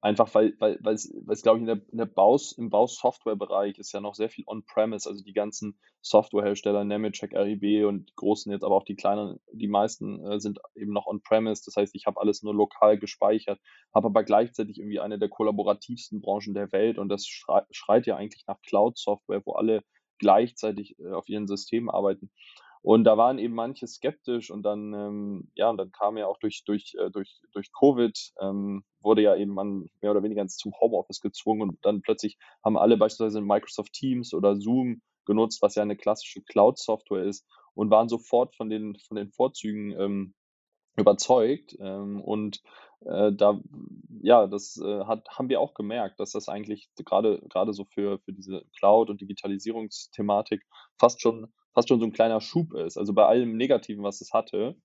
einfach 0.00 0.32
weil 0.34 0.54
weil 0.60 0.78
weil's 0.82 1.12
weil's, 1.24 1.42
glaube 1.42 1.58
ich, 1.58 1.62
in 1.62 1.66
der 1.66 1.80
in 1.90 1.98
der 1.98 2.06
Baus 2.06 2.52
im 2.52 2.70
Bausoftwarebereich 2.70 3.78
ist 3.78 3.92
ja 3.92 4.00
noch 4.00 4.14
sehr 4.14 4.28
viel 4.30 4.44
on-premise, 4.46 5.08
also 5.08 5.24
die 5.24 5.32
ganzen 5.32 5.78
Softwarehersteller, 6.02 6.84
Nemetschek, 6.84 7.34
RIB 7.34 7.86
und 7.86 8.10
die 8.10 8.14
Großen 8.14 8.52
jetzt, 8.52 8.62
aber 8.62 8.76
auch 8.76 8.84
die 8.84 8.94
kleineren, 8.94 9.40
die 9.52 9.68
meisten, 9.68 10.24
äh, 10.24 10.38
sind 10.38 10.60
eben 10.76 10.92
noch 10.92 11.06
on-premise. 11.06 11.62
Das 11.64 11.76
heißt, 11.76 11.94
ich 11.94 12.06
habe 12.06 12.20
alles 12.20 12.42
nur 12.42 12.54
lokal 12.54 12.98
gespeichert, 12.98 13.60
habe 13.94 14.06
aber 14.06 14.22
gleichzeitig 14.22 14.78
irgendwie 14.78 15.00
eine 15.00 15.18
der 15.18 15.28
kollaborativsten 15.28 16.20
Branchen 16.20 16.54
der 16.54 16.70
Welt 16.72 16.98
und 16.98 17.08
das 17.08 17.26
schrei 17.26 17.62
schreit 17.70 18.06
ja 18.06 18.16
eigentlich 18.16 18.46
nach 18.46 18.60
Cloud-Software, 18.62 19.42
wo 19.44 19.54
alle 19.54 19.82
gleichzeitig, 20.18 20.98
äh, 20.98 21.10
auf 21.12 21.28
ihren 21.28 21.46
Systemen 21.46 21.90
arbeiten. 21.90 22.30
Und 22.86 23.02
da 23.02 23.16
waren 23.18 23.38
eben 23.40 23.54
manche 23.56 23.88
skeptisch 23.88 24.48
und 24.52 24.62
dann, 24.62 24.94
ähm 24.94 25.50
ja, 25.56 25.68
und 25.70 25.76
dann 25.76 25.90
kam 25.90 26.16
ja 26.18 26.28
auch 26.28 26.38
durch 26.38 26.62
durch 26.64 26.94
äh, 26.96 27.10
durch 27.10 27.40
durch 27.52 27.72
Covid, 27.72 28.16
ähm, 28.40 28.84
wurde 29.00 29.22
ja 29.22 29.34
eben 29.34 29.52
man 29.54 29.90
mehr 30.00 30.12
oder 30.12 30.22
weniger 30.22 30.46
zum 30.46 30.72
Homeoffice 30.80 31.20
gezwungen 31.20 31.68
und 31.70 31.78
dann 31.84 32.00
plötzlich 32.00 32.38
haben 32.64 32.76
alle 32.78 32.96
beispielsweise 32.96 33.40
Microsoft 33.40 33.92
Teams 33.92 34.32
oder 34.32 34.54
Zoom 34.56 35.02
genutzt, 35.24 35.62
was 35.62 35.74
ja 35.74 35.84
'ne 35.84 35.96
klassische 35.96 36.42
Cloud-Software 36.42 37.24
ist 37.24 37.44
und 37.74 37.90
waren 37.90 38.08
sofort 38.08 38.54
von 38.54 38.70
den 38.70 38.96
von 39.08 39.16
den 39.16 39.32
Vorzügen, 39.32 39.90
ähm, 39.98 40.34
überzeugt. 40.96 41.76
Ähm, 41.80 42.20
und, 42.22 42.62
äh, 43.04 43.32
da 43.32 43.60
ja, 44.22 44.46
das, 44.46 44.76
äh, 44.82 45.04
hat 45.04 45.28
haben 45.30 45.48
wir 45.48 45.60
auch 45.60 45.74
gemerkt, 45.74 46.20
dass 46.20 46.32
das 46.32 46.48
eigentlich 46.48 46.88
grade 47.04 47.40
grade 47.50 47.72
so 47.74 47.84
für 47.84 48.18
für 48.20 48.32
diese 48.32 48.64
Cloud 48.78 49.10
und 49.10 49.20
Digitalisierungsthematik 49.20 50.62
fast 50.98 51.20
schon 51.22 51.52
fast 51.76 51.88
schon 51.90 52.00
so 52.00 52.06
'n 52.06 52.12
kleiner 52.12 52.40
Schub 52.42 52.74
ist. 52.74 52.98
Also, 52.98 53.14
bei 53.14 53.26
allem 53.26 53.56
Negativen, 53.56 54.04
was 54.04 54.20
es 54.22 54.32
hatte, 54.34 54.76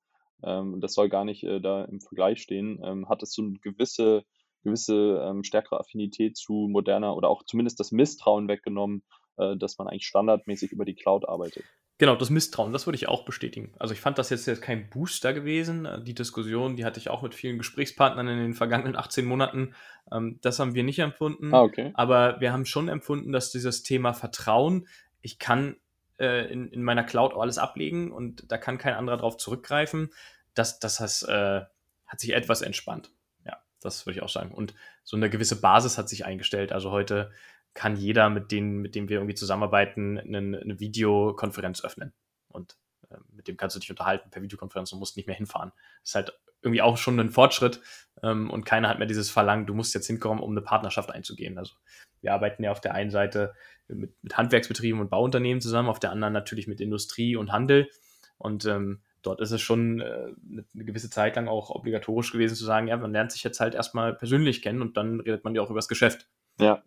ähm, 0.43 0.79
das 0.81 0.93
soll 0.93 1.09
gar 1.09 1.25
nicht, 1.25 1.43
äh, 1.43 1.59
da 1.61 1.85
im 1.85 1.99
Vergleich 2.01 2.41
stehen, 2.41 2.79
ähm, 2.83 3.09
hat 3.09 3.23
es 3.23 3.33
so 3.33 3.41
'n 3.43 3.59
gewisse 3.61 4.23
gewisse, 4.63 5.19
ähm, 5.27 5.43
stärkere 5.43 5.79
Affinität 5.79 6.37
zu 6.37 6.67
moderner 6.69 7.15
oder 7.17 7.29
auch 7.29 7.41
zumindest 7.45 7.79
das 7.79 7.91
Misstrauen 7.91 8.47
weggenommen, 8.47 9.03
äh, 9.37 9.57
dass 9.57 9.79
man 9.79 9.87
eigentlich 9.87 10.05
standardmäßig 10.05 10.71
über 10.71 10.85
die 10.85 10.93
Cloud 10.95 11.27
arbeitet. 11.27 11.67
Genau, 11.97 12.15
das 12.15 12.31
Misstrauen, 12.31 12.73
das 12.73 12.87
würde 12.87 12.95
ich 12.95 13.07
auch 13.07 13.25
bestätigen. 13.25 13.73
Also, 13.77 13.93
ich 13.93 13.99
fand 14.01 14.17
das 14.17 14.31
jetzt 14.31 14.47
jetzt 14.47 14.63
kein 14.63 14.89
Booster 14.89 15.33
gewesen. 15.33 15.85
Äh, 15.85 16.03
die 16.03 16.15
Diskussion, 16.15 16.75
die 16.75 16.83
hatte 16.85 16.99
ich 16.99 17.09
auch 17.09 17.21
mit 17.21 17.35
vielen 17.35 17.59
Gesprächspartnern 17.59 18.27
in 18.27 18.39
den 18.39 18.53
vergangenen 18.55 18.95
18 18.95 19.25
Monaten. 19.25 19.75
Ähm, 20.11 20.39
das 20.41 20.57
haben 20.59 20.73
wir 20.73 20.83
nicht 20.83 20.97
empfunden, 20.99 21.57
Ah, 21.57 21.61
okay. 21.63 21.93
aber 21.93 22.39
wir 22.41 22.53
haben 22.53 22.65
schon 22.65 22.87
empfunden, 22.89 23.31
dass 23.31 23.51
dieses 23.51 23.83
Thema 23.83 24.13
Vertrauen 24.13 24.87
ich 25.21 25.37
kann, 25.37 25.75
äh, 26.21 26.47
in 26.51 26.69
in 26.69 26.83
meiner 26.83 27.03
Cloud 27.05 27.33
alles 27.35 27.57
ablegen 27.59 28.11
und 28.13 28.51
da 28.51 28.57
kann 28.59 28.77
kein 28.79 28.95
anderer 28.95 29.17
drauf 29.17 29.37
zurückgreifen. 29.37 30.11
Das 30.55 30.79
das 30.79 30.99
has 31.01 31.23
äh, 31.23 31.63
hat 32.07 32.21
sich 32.21 32.33
etwas 32.33 32.61
entspannt. 32.63 33.11
Ja, 33.45 33.57
das 33.81 34.05
würde 34.07 34.17
ich 34.19 34.23
auch 34.23 34.29
sagen. 34.29 34.53
Und 34.53 34.75
so 35.03 35.17
'ne 35.17 35.29
gewisse 35.31 35.61
Basis 35.61 35.97
hat 35.99 36.09
sich 36.09 36.25
eingestellt. 36.25 36.71
Also, 36.73 36.91
heute 36.91 37.31
kann 37.75 37.97
jeder, 37.97 38.29
mit 38.29 38.51
den 38.53 38.77
mit 38.79 38.95
dem 38.95 39.09
wir 39.09 39.17
irgendwie 39.19 39.35
zusammenarbeiten, 39.35 40.15
'nen 40.15 40.51
'ne 40.51 40.79
Videokonferenz 40.81 41.83
öffnen 41.85 42.13
und, 42.49 42.77
ähm, 43.11 43.23
mit 43.31 43.47
dem 43.49 43.57
kannst 43.57 43.75
du 43.77 43.81
dich 43.81 43.89
unterhalten 43.91 44.29
per 44.31 44.41
Videokonferenz 44.43 44.91
und 44.93 44.99
musst 44.99 45.17
nicht 45.17 45.27
mehr 45.27 45.35
hinfahren. 45.37 45.71
Ist 46.03 46.15
halt 46.15 46.33
irgendwie 46.63 46.81
auch 46.83 46.97
schon 46.97 47.15
'nen 47.17 47.31
Fortschritt, 47.31 47.81
ähm, 48.23 48.49
und 48.51 48.65
keiner 48.65 48.89
hat 48.89 48.99
mehr 48.99 49.07
dieses 49.07 49.31
Verlangen, 49.31 49.65
du 49.67 49.73
musst 49.75 49.93
jetzt 49.95 50.07
hinkommen, 50.07 50.43
um 50.43 50.53
'ne 50.53 50.61
Partnerschaft 50.61 51.11
einzugehen. 51.11 51.57
Also, 51.57 51.73
wir 52.21 52.33
arbeiten 52.33 52.63
ja 52.63 52.71
auf 52.71 52.81
der 52.81 52.93
einen 52.95 53.11
Seite 53.11 53.53
mit 53.87 54.13
mit 54.23 54.37
Handwerksbetrieben 54.37 55.01
und 55.01 55.09
Bauunternehmen 55.09 55.61
zusammen, 55.61 55.89
auf 55.89 55.99
der 55.99 56.11
anderen 56.11 56.33
natürlich 56.33 56.67
mit 56.67 56.81
Industrie 56.81 57.35
und 57.35 57.51
Handel. 57.51 57.89
Und, 58.37 58.65
ähm, 58.65 59.01
dort 59.23 59.41
ist 59.41 59.51
es 59.51 59.61
schon, 59.61 59.99
äh, 60.01 60.29
'ne 60.43 60.65
'ne 60.73 60.85
gewisse 60.85 61.09
Zeit 61.11 61.35
lang 61.35 61.47
auch 61.47 61.69
obligatorisch 61.71 62.31
gewesen 62.31 62.55
zu 62.55 62.65
sagen: 62.65 62.87
„Ja, 62.87 62.97
man 62.97 63.11
lernt 63.13 63.31
sich 63.31 63.43
jetzt 63.43 63.59
halt 63.59 63.75
erst 63.75 63.93
mal 63.95 64.13
persönlich 64.15 64.61
kennen 64.63 64.81
und 64.81 64.97
dann 64.97 65.19
redet 65.21 65.43
man 65.43 65.55
ja 65.55 65.61
auch 65.61 65.69
übers 65.71 65.87
Geschäft.“ 65.89 66.27
Ja. 66.59 66.83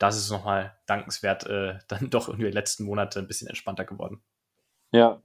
Das 0.00 0.16
ist 0.18 0.30
noch 0.30 0.44
mal 0.44 0.76
dankenswert, 0.86 1.46
äh, 1.46 1.78
dann 1.88 2.10
doch 2.10 2.28
irgendwie 2.28 2.50
letzten 2.50 2.84
Monate 2.84 3.20
'n 3.20 3.26
bisschen 3.28 3.48
entspannter 3.48 3.84
geworden. 3.84 4.22
Ja. 4.92 5.20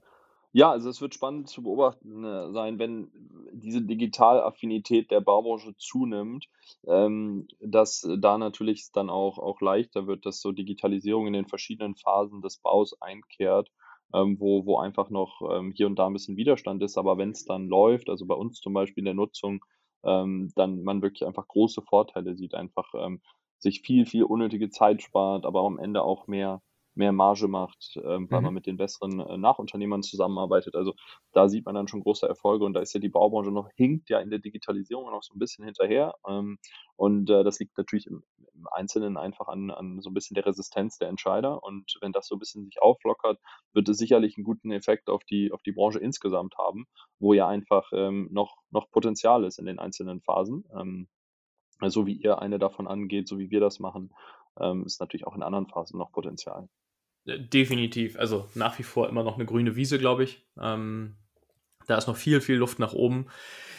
Ja, 0.54 0.70
also 0.70 0.90
es 0.90 1.00
wird 1.00 1.14
spannend 1.14 1.48
zu 1.48 1.62
beobachten, 1.62 2.24
äh, 2.24 2.52
sein, 2.52 2.78
wenn 2.78 3.10
diese 3.54 3.80
Digitalaffinität 3.80 5.10
der 5.10 5.22
Baubranche 5.22 5.74
zunimmt, 5.78 6.46
ähm, 6.86 7.48
dass 7.60 8.06
da 8.18 8.36
natürlich 8.36 8.80
es 8.82 8.92
dann 8.92 9.08
auch 9.08 9.38
auch 9.38 9.62
leichter 9.62 10.06
wird, 10.06 10.26
dass 10.26 10.42
so 10.42 10.52
Digitalisierung 10.52 11.26
in 11.26 11.32
den 11.32 11.46
verschiedenen 11.46 11.96
Phasen 11.96 12.42
des 12.42 12.58
Baus 12.58 13.00
einkehrt, 13.00 13.70
ähm, 14.12 14.38
wo 14.40 14.66
wo 14.66 14.76
einfach 14.78 15.08
noch, 15.08 15.40
ähm, 15.50 15.72
hier 15.74 15.86
und 15.86 15.98
da 15.98 16.06
'n 16.06 16.12
bisschen 16.12 16.36
Widerstand 16.36 16.82
ist. 16.82 16.98
Aber 16.98 17.16
wenn's 17.16 17.46
dann 17.46 17.66
läuft, 17.68 18.10
also 18.10 18.26
bei 18.26 18.34
uns 18.34 18.60
zum 18.60 18.74
Beispiel 18.74 19.00
in 19.00 19.06
der 19.06 19.14
Nutzung, 19.14 19.64
dann 20.04 20.82
man 20.82 21.00
wirklich 21.00 21.24
einfach 21.24 21.46
große 21.46 21.80
Vorteile 21.82 22.34
sieht, 22.34 22.54
einfach, 22.56 22.92
sich 23.60 23.82
viel, 23.82 24.04
viel 24.04 24.24
unnötige 24.24 24.68
Zeit 24.68 25.00
spart, 25.00 25.46
aber 25.46 25.60
am 25.60 25.78
Ende 25.78 26.02
auch 26.02 26.26
mehr 26.26 26.60
mehr 26.94 27.12
Marge 27.12 27.48
macht, 27.48 27.96
ähm, 27.96 28.30
weil 28.30 28.40
mhm. 28.40 28.44
man 28.46 28.54
mit 28.54 28.66
den 28.66 28.76
besseren 28.76 29.20
äh, 29.20 29.38
Nachunternehmern 29.38 30.02
zusammenarbeitet. 30.02 30.74
Also 30.74 30.94
da 31.32 31.48
sieht 31.48 31.64
man 31.64 31.74
dann 31.74 31.88
schon 31.88 32.02
große 32.02 32.26
Erfolge 32.26 32.64
und 32.64 32.74
da 32.74 32.80
ist 32.80 32.92
ja 32.92 33.00
die 33.00 33.08
Baubranche 33.08 33.50
noch, 33.50 33.68
hinkt 33.74 34.10
ja 34.10 34.20
in 34.20 34.30
der 34.30 34.38
Digitalisierung 34.38 35.10
noch 35.10 35.22
so 35.22 35.34
ein 35.34 35.38
bisschen 35.38 35.64
hinterher. 35.64 36.14
Ähm, 36.28 36.58
und 36.96 37.30
äh, 37.30 37.44
das 37.44 37.58
liegt 37.58 37.76
natürlich 37.78 38.06
im, 38.06 38.22
im 38.54 38.66
Einzelnen 38.70 39.16
einfach 39.16 39.48
an, 39.48 39.70
an 39.70 40.00
so 40.00 40.10
ein 40.10 40.14
bisschen 40.14 40.34
der 40.34 40.46
Resistenz 40.46 40.98
der 40.98 41.08
Entscheider. 41.08 41.62
Und 41.62 41.96
wenn 42.00 42.12
das 42.12 42.26
so 42.26 42.36
ein 42.36 42.38
bisschen 42.38 42.64
sich 42.64 42.82
auflockert, 42.82 43.38
wird 43.72 43.88
es 43.88 43.98
sicherlich 43.98 44.36
einen 44.36 44.44
guten 44.44 44.70
Effekt 44.70 45.08
auf 45.08 45.24
die, 45.24 45.52
auf 45.52 45.62
die 45.62 45.72
Branche 45.72 45.98
insgesamt 45.98 46.56
haben, 46.58 46.86
wo 47.18 47.32
ja 47.32 47.48
einfach 47.48 47.90
ähm, 47.92 48.28
noch, 48.30 48.56
noch 48.70 48.90
Potenzial 48.90 49.44
ist 49.44 49.58
in 49.58 49.66
den 49.66 49.78
einzelnen 49.78 50.20
Phasen. 50.20 50.64
Ähm, 50.78 51.08
so 51.90 52.06
wie 52.06 52.14
ihr 52.14 52.40
eine 52.40 52.58
davon 52.58 52.86
angeht, 52.86 53.26
so 53.26 53.38
wie 53.38 53.50
wir 53.50 53.60
das 53.60 53.80
machen, 53.80 54.12
ähm, 54.60 54.84
ist 54.84 55.00
natürlich 55.00 55.26
auch 55.26 55.34
in 55.34 55.42
anderen 55.42 55.66
Phasen 55.66 55.98
noch 55.98 56.12
Potenzial. 56.12 56.68
Äh, 57.26 57.40
definitiv. 57.40 58.18
Also 58.18 58.48
nach 58.54 58.78
wie 58.78 58.82
vor 58.82 59.08
immer 59.08 59.22
noch 59.22 59.36
eine 59.36 59.46
grüne 59.46 59.76
Wiese, 59.76 59.98
glaube 59.98 60.24
ich. 60.24 60.46
Ähm, 60.60 61.16
da 61.86 61.96
ist 61.96 62.06
noch 62.06 62.16
viel, 62.16 62.40
viel 62.40 62.56
Luft 62.56 62.78
nach 62.78 62.92
oben. 62.92 63.26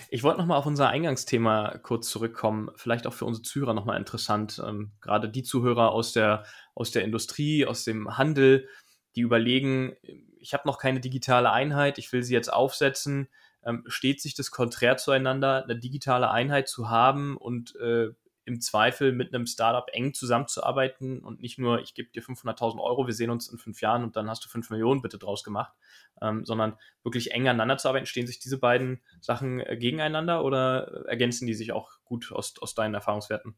Ich 0.09 0.23
wollte 0.23 0.39
nochmal 0.39 0.59
auf 0.59 0.65
unser 0.65 0.89
Eingangsthema 0.89 1.79
kurz 1.81 2.09
zurückkommen. 2.09 2.69
Vielleicht 2.75 3.07
auch 3.07 3.13
für 3.13 3.25
unsere 3.25 3.43
Zuhörer 3.43 3.73
nochmal 3.73 3.97
interessant. 3.97 4.61
Ähm, 4.65 4.91
gerade 5.01 5.29
die 5.29 5.43
Zuhörer 5.43 5.91
aus 5.91 6.13
der, 6.13 6.43
aus 6.75 6.91
der 6.91 7.03
Industrie, 7.03 7.65
aus 7.65 7.83
dem 7.83 8.17
Handel, 8.17 8.67
die 9.15 9.21
überlegen, 9.21 9.95
ich 10.39 10.53
habe 10.53 10.67
noch 10.67 10.77
keine 10.77 10.99
digitale 10.99 11.51
Einheit, 11.51 11.97
ich 11.97 12.11
will 12.11 12.23
sie 12.23 12.33
jetzt 12.33 12.51
aufsetzen. 12.51 13.29
Ähm, 13.65 13.83
steht 13.87 14.21
sich 14.21 14.35
das 14.35 14.51
konträr 14.51 14.97
zueinander, 14.97 15.63
eine 15.63 15.79
digitale 15.79 16.29
Einheit 16.29 16.67
zu 16.67 16.89
haben 16.89 17.37
und 17.37 17.75
äh, 17.77 18.09
im 18.45 18.61
Zweifel 18.61 19.13
mit 19.13 19.33
einem 19.33 19.45
Startup 19.45 19.87
eng 19.93 20.13
zusammenzuarbeiten 20.13 21.19
und 21.19 21.41
nicht 21.41 21.57
nur, 21.59 21.81
ich 21.81 21.93
gebe 21.93 22.11
dir 22.11 22.21
500.000 22.21 22.81
Euro, 22.81 23.07
wir 23.07 23.13
sehen 23.13 23.29
uns 23.29 23.47
in 23.47 23.57
fünf 23.57 23.81
Jahren 23.81 24.03
und 24.03 24.15
dann 24.15 24.29
hast 24.29 24.43
du 24.43 24.49
fünf 24.49 24.69
Millionen 24.69 25.01
bitte 25.01 25.17
draus 25.17 25.43
gemacht, 25.43 25.73
ähm, 26.21 26.45
sondern 26.45 26.77
wirklich 27.03 27.31
eng 27.31 27.47
aneinander 27.47 27.77
zu 27.77 27.87
arbeiten. 27.87 28.05
Stehen 28.05 28.27
sich 28.27 28.39
diese 28.39 28.59
beiden 28.59 29.01
Sachen 29.21 29.59
äh, 29.59 29.77
gegeneinander 29.77 30.43
oder 30.43 31.05
ergänzen 31.07 31.47
die 31.47 31.53
sich 31.53 31.71
auch 31.71 31.91
gut 32.03 32.31
aus, 32.31 32.55
aus 32.59 32.75
deinen 32.75 32.93
Erfahrungswerten? 32.93 33.55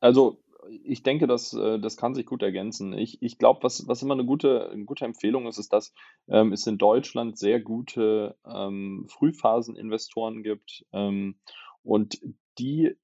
Also 0.00 0.42
ich 0.84 1.02
denke, 1.02 1.26
das, 1.26 1.52
äh, 1.52 1.78
das 1.78 1.96
kann 1.96 2.14
sich 2.14 2.26
gut 2.26 2.42
ergänzen. 2.42 2.92
Ich, 2.92 3.20
ich 3.22 3.38
glaube, 3.38 3.62
was, 3.62 3.86
was 3.88 4.02
immer 4.02 4.14
eine 4.14 4.24
gute, 4.24 4.70
eine 4.70 4.84
gute 4.84 5.04
Empfehlung 5.04 5.46
ist, 5.46 5.58
ist, 5.58 5.72
dass 5.72 5.92
ähm, 6.28 6.52
es 6.52 6.66
in 6.66 6.78
Deutschland 6.78 7.38
sehr 7.38 7.60
gute 7.60 8.36
ähm, 8.46 9.06
Frühphaseninvestoren 9.08 10.42
gibt 10.42 10.84
ähm, 10.92 11.36
und 11.82 12.20
die 12.58 12.96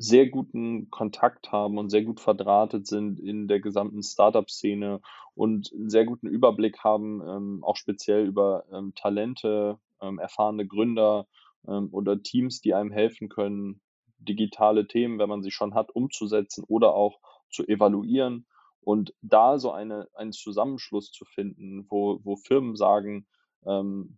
sehr 0.00 0.28
guten 0.30 0.90
Kontakt 0.90 1.52
haben 1.52 1.76
und 1.76 1.90
sehr 1.90 2.02
gut 2.02 2.20
verdrahtet 2.20 2.86
sind 2.86 3.20
in 3.20 3.48
der 3.48 3.60
gesamten 3.60 4.02
Startup-Szene 4.02 5.02
und 5.34 5.70
einen 5.74 5.90
sehr 5.90 6.06
guten 6.06 6.26
Überblick 6.26 6.78
haben, 6.78 7.20
ähm, 7.20 7.62
auch 7.62 7.76
speziell 7.76 8.26
über 8.26 8.64
ähm, 8.72 8.94
Talente, 8.94 9.78
ähm, 10.00 10.18
erfahrene 10.18 10.66
Gründer 10.66 11.26
ähm, 11.68 11.90
oder 11.92 12.22
Teams, 12.22 12.62
die 12.62 12.72
einem 12.72 12.90
helfen 12.90 13.28
können, 13.28 13.82
digitale 14.16 14.86
Themen, 14.86 15.18
wenn 15.18 15.28
man 15.28 15.42
sie 15.42 15.50
schon 15.50 15.74
hat, 15.74 15.90
umzusetzen 15.94 16.64
oder 16.66 16.94
auch 16.94 17.20
zu 17.50 17.68
evaluieren. 17.68 18.46
Und 18.80 19.12
da 19.20 19.58
so 19.58 19.70
eine, 19.70 20.08
einen 20.14 20.32
Zusammenschluss 20.32 21.12
zu 21.12 21.26
finden, 21.26 21.84
wo, 21.90 22.20
wo 22.24 22.36
Firmen 22.36 22.74
sagen, 22.74 23.26
ähm, 23.66 24.16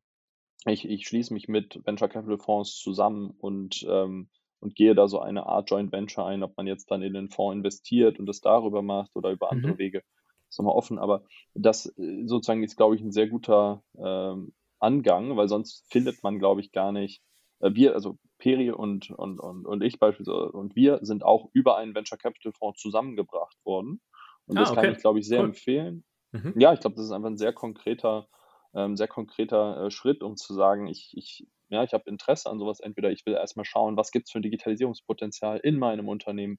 ich, 0.67 0.89
ich 0.89 1.09
schließe 1.09 1.35
mich 1.35 1.49
mit 1.49 1.85
Venture 1.85 2.09
Capital 2.09 2.39
Fonds 2.39 2.79
zusammen 2.79 3.35
und 3.37 3.85
ähm, 3.91 4.29
und 4.63 4.77
gehe 4.77 4.95
da 4.95 5.09
so 5.09 5.21
eine 5.21 5.47
Art 5.47 5.69
Joint 5.71 5.91
Venture 5.91 6.25
ein, 6.25 6.43
ob 6.43 6.57
man 6.57 6.67
jetzt 6.67 6.91
dann 6.91 7.03
in 7.03 7.15
den 7.15 7.29
Fonds 7.29 7.57
investiert 7.57 8.19
und 8.19 8.27
das 8.27 8.41
darüber 8.41 8.81
macht 8.81 9.17
oder 9.17 9.31
über 9.31 9.51
andere 9.51 9.73
mhm. 9.73 9.79
Wege, 9.79 10.03
ist 10.49 10.59
nochmal 10.59 10.77
offen. 10.77 10.99
Aber 10.99 11.25
das 11.55 11.87
äh, 11.99 12.27
sozusagen 12.27 12.63
ist, 12.63 12.77
glaube 12.77 12.95
ich, 12.95 13.03
ein 13.03 13.11
sehr 13.11 13.29
guter 13.29 13.83
ähm, 13.99 14.53
Angang, 14.79 15.37
weil 15.37 15.49
sonst 15.49 15.85
findet 15.91 16.23
man, 16.23 16.39
glaube 16.39 16.61
ich, 16.61 16.71
gar 16.71 16.93
nicht. 16.93 17.23
Äh, 17.59 17.75
wir, 17.75 17.95
also 17.95 18.19
Peri 18.39 18.71
und, 18.71 19.11
und, 19.11 19.41
und, 19.41 19.67
und 19.67 19.83
ich 19.83 19.99
beispielsweise 19.99 20.53
und 20.53 20.77
wir 20.77 21.01
sind 21.03 21.25
auch 21.25 21.49
über 21.53 21.77
einen 21.77 21.95
Venture 21.95 22.19
Capital 22.19 22.53
Fonds 22.53 22.81
zusammengebracht 22.81 23.57
worden. 23.65 24.01
Und 24.47 24.59
ah, 24.59 24.61
das 24.61 24.71
okay. 24.71 24.81
kann 24.81 24.93
ich, 24.93 24.99
glaube 24.99 25.19
ich, 25.19 25.27
sehr 25.27 25.41
cool. 25.41 25.47
empfehlen. 25.47 26.05
Mhm. 26.33 26.55
Ja, 26.57 26.73
ich 26.73 26.81
glaube, 26.81 26.97
das 26.97 27.05
ist 27.07 27.13
einfach 27.13 27.31
ein 27.31 27.37
sehr 27.37 27.53
konkreter, 27.53 28.29
ähm, 28.75 28.97
sehr 28.97 29.09
konkreter 29.09 29.87
äh, 29.87 29.91
Schritt, 29.91 30.23
um 30.23 30.37
zu 30.37 30.55
sagen, 30.55 30.87
ich, 30.87 31.13
ich 31.15 31.47
ja, 31.73 31.83
ich 31.83 31.95
habe 31.95 32.09
Interesse 32.09 32.51
an 32.51 32.59
sowas. 32.59 32.81
Entweder 32.81 33.11
ich 33.11 33.25
will 33.25 33.33
erstmal 33.33 33.65
schauen, 33.65 33.97
was 33.97 34.11
gibt 34.11 34.27
es 34.27 34.33
für 34.33 34.39
ein 34.39 34.43
Digitalisierungspotenzial 34.43 35.59
in 35.63 35.79
meinem 35.79 36.09
Unternehmen, 36.09 36.59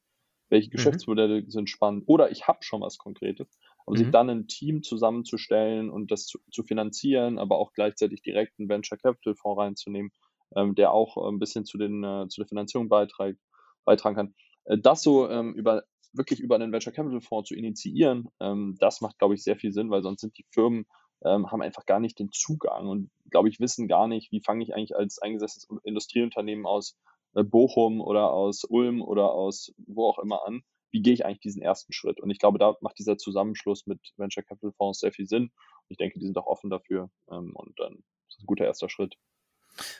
welche 0.49 0.69
mhm. 0.69 0.71
Geschäftsmodelle 0.71 1.43
sind 1.47 1.69
spannend, 1.69 2.03
oder 2.07 2.31
ich 2.31 2.47
habe 2.47 2.59
schon 2.61 2.81
was 2.81 2.97
Konkretes. 2.97 3.47
Aber 3.85 3.95
mhm. 3.95 3.99
sich 3.99 4.11
dann 4.11 4.29
ein 4.29 4.47
Team 4.47 4.81
zusammenzustellen 4.81 5.91
und 5.91 6.11
das 6.11 6.25
zu, 6.25 6.39
zu, 6.51 6.63
finanzieren, 6.63 7.37
aber 7.37 7.57
auch 7.57 7.73
gleichzeitig 7.73 8.23
direkt 8.23 8.53
einen 8.57 8.69
Venture 8.69 8.97
Capital 8.97 9.35
Fonds 9.35 9.61
reinzunehmen, 9.61 10.11
ähm, 10.55 10.73
der 10.73 10.91
auch 10.91 11.17
äh, 11.17 11.29
ein 11.29 11.39
bisschen 11.39 11.63
zu, 11.63 11.77
den, 11.77 12.03
äh, 12.03 12.27
zu 12.27 12.41
der 12.41 12.47
Finanzierung 12.47 12.89
beitragt, 12.89 13.37
beitragen 13.85 14.15
kann. 14.15 14.35
Äh, 14.65 14.79
das 14.79 15.03
so 15.03 15.29
ähm, 15.29 15.53
über 15.53 15.83
wirklich 16.11 16.39
über 16.39 16.55
einen 16.55 16.71
Venture 16.71 16.93
Capital 16.93 17.21
Fonds 17.21 17.49
zu 17.49 17.55
initiieren, 17.55 18.29
ähm, 18.39 18.77
das 18.79 19.01
macht, 19.01 19.19
glaube 19.19 19.35
ich, 19.35 19.43
sehr 19.43 19.57
viel 19.57 19.73
Sinn, 19.73 19.89
weil 19.89 20.03
sonst 20.03 20.21
sind 20.21 20.37
die 20.37 20.45
Firmen 20.51 20.85
ähm, 21.23 21.51
haben 21.51 21.61
einfach 21.61 21.85
gar 21.85 21.99
nicht 21.99 22.19
den 22.19 22.31
Zugang 22.31 22.87
und, 22.87 23.11
glaube 23.29 23.49
ich, 23.49 23.59
wissen 23.59 23.87
gar 23.87 24.07
nicht, 24.07 24.31
wie 24.31 24.41
fange 24.41 24.63
ich 24.63 24.73
eigentlich 24.73 24.95
als 24.95 25.19
eingesetztes 25.19 25.67
Industrieunternehmen 25.83 26.65
aus 26.65 26.97
äh, 27.33 27.43
Bochum 27.43 28.01
oder 28.01 28.31
aus 28.31 28.63
Ulm 28.63 29.01
oder 29.01 29.31
aus 29.31 29.73
wo 29.77 30.07
auch 30.07 30.19
immer 30.19 30.45
an, 30.45 30.63
wie 30.91 31.01
gehe 31.01 31.13
ich 31.13 31.25
eigentlich 31.25 31.39
diesen 31.39 31.61
ersten 31.61 31.91
Schritt? 31.91 32.21
Und 32.21 32.29
ich 32.29 32.39
glaube, 32.39 32.59
da 32.59 32.77
macht 32.81 32.99
dieser 32.99 33.17
Zusammenschluss 33.17 33.87
mit 33.87 33.99
Venture 34.17 34.43
Capital 34.43 34.73
Fonds 34.77 34.99
sehr 34.99 35.11
viel 35.11 35.25
Sinn. 35.25 35.51
Ich 35.89 35.97
denke, 35.97 36.19
die 36.19 36.25
sind 36.25 36.37
auch 36.37 36.45
offen 36.45 36.69
dafür 36.69 37.09
ähm, 37.31 37.51
und 37.55 37.79
dann 37.79 37.93
ist 38.27 38.37
das 38.37 38.43
ein 38.43 38.45
guter 38.45 38.65
erster 38.65 38.89
Schritt. 38.89 39.15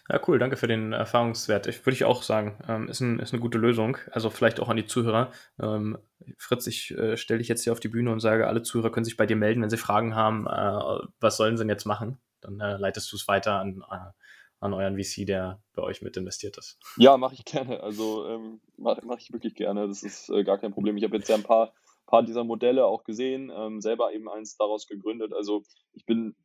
Ja, 0.10 0.20
cool, 0.28 0.40
danke 0.40 0.58
für 0.58 0.68
den 0.68 0.94
Erfahrungswert. 0.94 1.68
Ich 1.68 1.86
würde 1.86 1.96
ich 1.96 2.06
auch 2.06 2.24
sagen, 2.24 2.58
ähm, 2.68 2.88
ist, 2.88 3.00
ein, 3.00 3.20
ist 3.20 3.34
eine 3.34 3.42
gute 3.42 3.58
Lösung. 3.58 3.98
Also 4.12 4.30
vielleicht 4.30 4.60
auch 4.60 4.70
an 4.70 4.78
die 4.78 4.86
Zuhörer. 4.86 5.32
Ähm, 5.60 5.98
Fritz, 6.38 6.68
ich 6.68 6.92
äh, 6.98 7.18
stelle 7.18 7.40
dich 7.40 7.48
jetzt 7.48 7.64
hier 7.64 7.74
auf 7.74 7.80
die 7.80 7.88
Bühne 7.88 8.12
und 8.12 8.20
sage, 8.20 8.48
alle 8.48 8.64
Zuhörer 8.64 8.92
können 8.92 9.06
sich 9.06 9.18
bei 9.18 9.26
dir 9.26 9.36
melden, 9.36 9.62
wenn 9.62 9.70
sie 9.70 9.78
Fragen 9.78 10.16
haben. 10.16 10.48
Äh, 10.48 11.08
was 11.20 11.38
sollen 11.38 11.58
sie 11.58 11.64
denn 11.64 11.70
jetzt 11.70 11.86
machen? 11.86 12.20
Dann 12.42 12.60
äh, 12.60 12.78
leitest 12.78 13.12
du 13.12 13.16
es 13.16 13.28
weiter 13.28 13.60
an, 13.60 13.84
äh, 13.90 14.12
an 14.60 14.74
euren 14.74 14.98
VC, 15.02 15.26
der 15.26 15.62
bei 15.74 15.82
euch 15.82 16.02
mit 16.02 16.18
investiert 16.18 16.58
ist. 16.58 16.80
Ja, 16.98 17.18
mache 17.18 17.36
ich 17.36 17.46
gerne. 17.46 17.82
Also 17.82 18.28
ähm, 18.28 18.62
mache 18.78 19.02
mach 19.06 19.20
ich 19.20 19.32
wirklich 19.34 19.56
gerne. 19.56 19.88
Das 19.88 20.04
ist 20.04 20.30
äh, 20.30 20.44
gar 20.44 20.58
kein 20.58 20.72
Problem. 20.72 20.98
Ich 20.98 21.04
habe 21.04 21.18
jetzt 21.18 21.30
ja 21.30 21.36
ein 21.36 21.44
paar, 21.44 21.74
paar 22.06 22.24
dieser 22.24 22.44
Modelle 22.44 22.86
auch 22.86 23.04
gesehen, 23.04 23.52
ähm, 23.56 23.82
selber 23.82 24.14
eben 24.14 24.30
eins 24.30 24.56
daraus 24.58 24.88
gegründet. 24.88 25.34
Also 25.34 25.64
ich 25.94 26.06
bin 26.06 26.36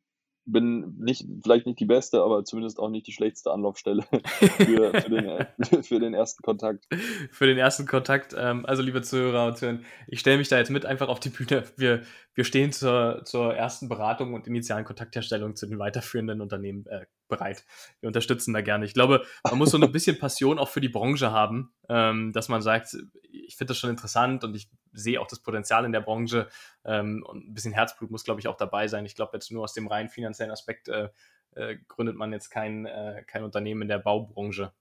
bin 0.51 0.95
nicht, 0.97 1.25
vielleicht 1.43 1.65
nicht 1.65 1.79
die 1.79 1.85
beste, 1.85 2.21
aber 2.21 2.43
zumindest 2.43 2.79
auch 2.79 2.89
nicht 2.89 3.07
die 3.07 3.11
schlechteste 3.11 3.51
Anlaufstelle 3.51 4.03
für, 4.11 4.91
für, 4.93 5.09
den, 5.09 5.47
für 5.83 5.99
den, 5.99 6.13
ersten 6.13 6.43
Kontakt. 6.43 6.87
Für 7.31 7.45
den 7.45 7.57
ersten 7.57 7.85
Kontakt. 7.85 8.35
Ähm, 8.37 8.65
also, 8.65 8.81
liebe 8.81 9.01
Zuhörer 9.01 9.47
und 9.47 9.57
Zuhörer, 9.57 9.79
ich 10.07 10.19
stelle 10.19 10.37
mich 10.37 10.49
da 10.49 10.57
jetzt 10.57 10.71
mit 10.71 10.85
einfach 10.85 11.07
auf 11.07 11.19
die 11.19 11.29
Bühne. 11.29 11.63
Wir, 11.77 12.01
wir 12.33 12.43
stehen 12.43 12.71
zur, 12.71 13.21
zur 13.25 13.55
ersten 13.55 13.89
Beratung 13.89 14.33
und 14.33 14.47
initialen 14.47 14.85
Kontaktherstellung 14.85 15.55
zu 15.55 15.67
den 15.67 15.79
weiterführenden 15.79 16.41
Unternehmen 16.41 16.85
äh, 16.87 17.05
bereit. 17.27 17.65
Wir 18.01 18.07
unterstützen 18.07 18.53
da 18.53 18.61
gerne. 18.61 18.85
Ich 18.85 18.93
glaube, 18.93 19.23
man 19.43 19.57
muss 19.57 19.71
so 19.71 19.79
ein 19.79 19.91
bisschen 19.91 20.19
Passion 20.19 20.59
auch 20.59 20.69
für 20.69 20.81
die 20.81 20.89
Branche 20.89 21.31
haben, 21.31 21.73
ähm, 21.87 22.33
dass 22.33 22.49
man 22.49 22.61
sagt, 22.61 22.97
ich 23.31 23.55
finde 23.55 23.71
das 23.71 23.77
schon 23.77 23.89
interessant 23.89 24.43
und 24.43 24.55
ich 24.55 24.69
sehe 24.91 25.19
auch 25.21 25.27
das 25.27 25.39
Potenzial 25.39 25.85
in 25.85 25.91
der 25.91 26.01
Branche 26.01 26.47
ähm, 26.85 27.23
und 27.27 27.47
ein 27.47 27.53
bisschen 27.53 27.73
Herzblut 27.73 28.11
muss, 28.11 28.23
glaube 28.23 28.39
ich, 28.39 28.47
auch 28.47 28.57
dabei 28.57 28.87
sein. 28.87 29.05
Ich 29.05 29.15
glaube, 29.15 29.31
jetzt 29.33 29.51
nur 29.51 29.63
aus 29.63 29.73
dem 29.73 29.87
rein 29.87 30.09
finanziellen 30.09 30.51
Aspekt 30.51 30.87
äh, 30.89 31.09
äh, 31.55 31.77
gründet 31.87 32.15
man 32.15 32.31
jetzt 32.31 32.49
kein, 32.49 32.85
äh, 32.85 33.23
kein 33.25 33.43
Unternehmen 33.43 33.83
in 33.83 33.87
der 33.87 33.99
Baubranche. 33.99 34.73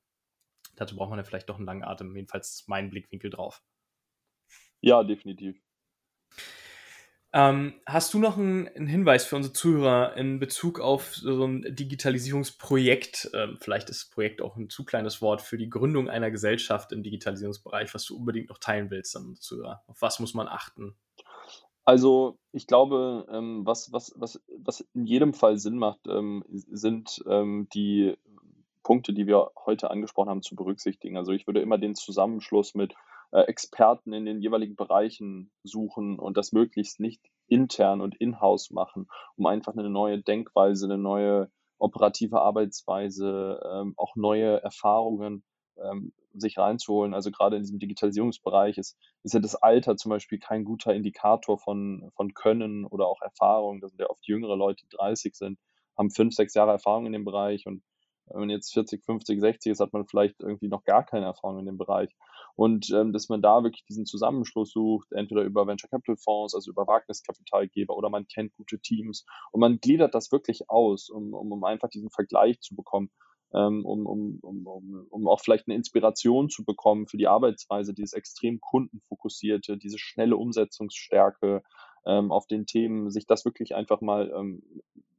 Dazu 0.77 0.97
braucht 0.97 1.11
man 1.11 1.19
ja 1.19 1.25
vielleicht 1.25 1.49
doch 1.49 1.57
einen 1.57 1.67
langen 1.67 1.85
Atem, 1.85 2.15
jedenfalls 2.15 2.65
mein 2.69 2.91
Blickwinkel 2.91 3.31
drauf. 3.31 3.63
Ja, 4.81 5.03
definitiv. 5.03 5.61
Ähm, 7.35 7.75
hast 7.85 8.15
du 8.15 8.19
noch 8.19 8.39
einen, 8.39 8.69
einen, 8.69 8.87
Hinweis 8.87 9.27
für 9.27 9.37
unsere 9.37 9.53
Zuhörer 9.53 10.17
in 10.17 10.39
Bezug 10.39 10.81
auf 10.81 11.15
so 11.15 11.45
ein 11.45 11.63
Digitalisierungsprojekt? 11.69 13.31
Ähm, 13.35 13.59
vielleicht 13.61 13.91
ist 13.91 14.11
Projekt 14.11 14.41
auch 14.41 14.57
ein 14.57 14.71
zu 14.71 14.85
kleines 14.85 15.21
Wort 15.21 15.43
für 15.43 15.59
die 15.59 15.69
Gründung 15.69 16.09
einer 16.09 16.31
Gesellschaft 16.31 16.91
im 16.93 17.03
Digitalisierungsbereich, 17.03 17.93
was 17.93 18.07
du 18.07 18.17
unbedingt 18.17 18.49
noch 18.49 18.59
teilen 18.59 18.91
willst 18.91 19.15
an 19.15 19.27
unsere 19.27 19.43
Zuhörer. 19.43 19.83
Auf 19.89 20.01
was 20.01 20.21
muss 20.21 20.33
man 20.33 20.49
achten? 20.49 20.97
Also 21.85 22.39
ich 22.53 22.67
glaube, 22.67 23.27
ähm, 23.31 23.67
was, 23.67 23.93
was, 23.93 24.15
was, 24.17 24.43
was 24.59 24.81
in 24.95 25.05
jedem 25.05 25.35
Fall 25.35 25.59
Sinn 25.59 25.77
macht, 25.77 26.07
ähm, 26.07 26.45
sind 26.49 27.23
ähm, 27.27 27.69
die 27.75 28.15
Punkte, 28.83 29.13
die 29.13 29.27
wir 29.27 29.51
heute 29.67 29.91
angesprochen 29.91 30.31
haben, 30.31 30.43
zu 30.43 30.57
berücksichtigen. 30.57 31.19
Also 31.19 31.33
ich 31.33 31.47
würde 31.47 31.61
immer 31.61 31.77
den 31.77 31.95
Zusammenschluss 31.95 32.75
mit 32.75 32.95
Experten 33.31 34.13
in 34.13 34.25
den 34.25 34.41
jeweiligen 34.41 34.77
Bereichen 34.77 35.51
suchen 35.63 36.19
und 36.19 36.37
das 36.37 36.53
möglichst 36.53 37.01
nicht 37.01 37.23
intern 37.47 38.01
und 38.01 38.17
in-house 38.17 38.71
machen, 38.71 39.09
um 39.37 39.47
einfach 39.47 39.75
eine 39.75 39.91
neue 39.91 40.23
Denkweise, 40.23 40.87
eine 40.87 40.99
neue 40.99 41.51
operative 41.79 42.41
Arbeitsweise, 42.41 43.61
ähm, 43.65 43.95
auch 43.97 44.17
neue 44.17 44.63
Erfahrungen 44.63 45.45
ähm, 45.77 46.13
sich 46.35 46.59
reinzuholen. 46.59 47.15
Also 47.15 47.31
gerade 47.31 47.57
in 47.57 47.63
diesem 47.63 47.79
Digitalisierungsbereich 47.79 48.79
ist, 48.79 48.97
ist 49.23 49.35
ja 49.35 49.41
das 49.41 49.55
Alter 49.55 49.97
zum 49.97 50.11
Beispiel 50.11 50.39
kein 50.39 50.65
guter 50.65 50.95
Indikator 50.95 51.59
von, 51.59 52.11
von 52.15 52.35
Können 52.35 52.85
oder 52.85 53.07
auch 53.07 53.23
Erfahrung. 53.23 53.81
Das 53.81 53.91
sind 53.91 54.01
ja 54.01 54.11
oft 54.11 54.27
jüngere 54.27 54.57
Leute, 54.57 54.85
die 54.85 54.97
30 54.97 55.35
sind, 55.35 55.59
haben 55.97 56.11
fünf, 56.11 56.35
sechs 56.35 56.55
Jahre 56.55 56.73
Erfahrung 56.73 57.07
in 57.07 57.13
dem 57.13 57.25
Bereich 57.25 57.67
und 57.67 57.83
wenn 58.31 58.41
man 58.41 58.51
jetzt 58.51 58.73
40, 58.73 59.05
50, 59.05 59.41
60 59.41 59.73
ist, 59.73 59.81
hat 59.81 59.93
man 59.93 60.07
vielleicht 60.07 60.41
irgendwie 60.41 60.69
noch 60.69 60.85
gar 60.85 61.05
keine 61.05 61.27
Erfahrung 61.27 61.61
in 61.61 61.67
dem 61.67 61.79
Bereich. 61.79 62.15
Und 62.59 62.91
ähm, 62.91 63.13
dass 63.13 63.29
man 63.29 63.41
da 63.41 63.63
wirklich 63.63 63.85
diesen 63.85 64.05
Zusammenschluss 64.05 64.73
sucht, 64.73 65.13
entweder 65.13 65.43
über 65.43 65.69
Venture 65.69 65.91
Capital 65.91 66.17
Fonds, 66.17 66.57
also 66.57 66.73
über 66.73 66.89
Wagniskapitalgeber 66.89 67.97
oder 67.97 68.11
man 68.11 68.27
kennt 68.27 68.53
gute 68.55 68.81
Teams 68.81 69.25
und 69.53 69.61
man 69.61 69.79
gliedert 69.79 70.13
das 70.13 70.33
wirklich 70.33 70.69
aus, 70.69 71.09
um, 71.09 71.35
um, 71.35 71.53
um 71.53 71.63
einfach 71.63 71.89
diesen 71.89 72.11
Vergleich 72.11 72.59
zu 72.61 72.75
bekommen. 72.75 73.11
Ähm, 73.55 73.87
um, 73.87 74.07
um, 74.07 74.41
um, 74.43 75.07
um, 75.09 75.29
auch 75.29 75.41
vielleicht 75.41 75.69
eine 75.69 75.77
Inspiration 75.77 76.51
zu 76.51 76.65
bekommen 76.65 77.07
für 77.07 77.17
die 77.17 77.29
Arbeitsweise, 77.29 77.95
dieses 77.95 78.13
extrem 78.13 78.61
kundenfokussierte, 78.61 79.79
diese 79.79 79.99
schnelle 80.01 80.37
Umsetzungsstärke 80.37 81.63
ähm, 82.07 82.33
auf 82.33 82.49
den 82.49 82.67
Themen, 82.67 83.13
sich 83.13 83.27
das 83.27 83.45
wirklich 83.45 83.77
einfach 83.77 84.01
mal 84.01 84.33
ähm, 84.37 84.65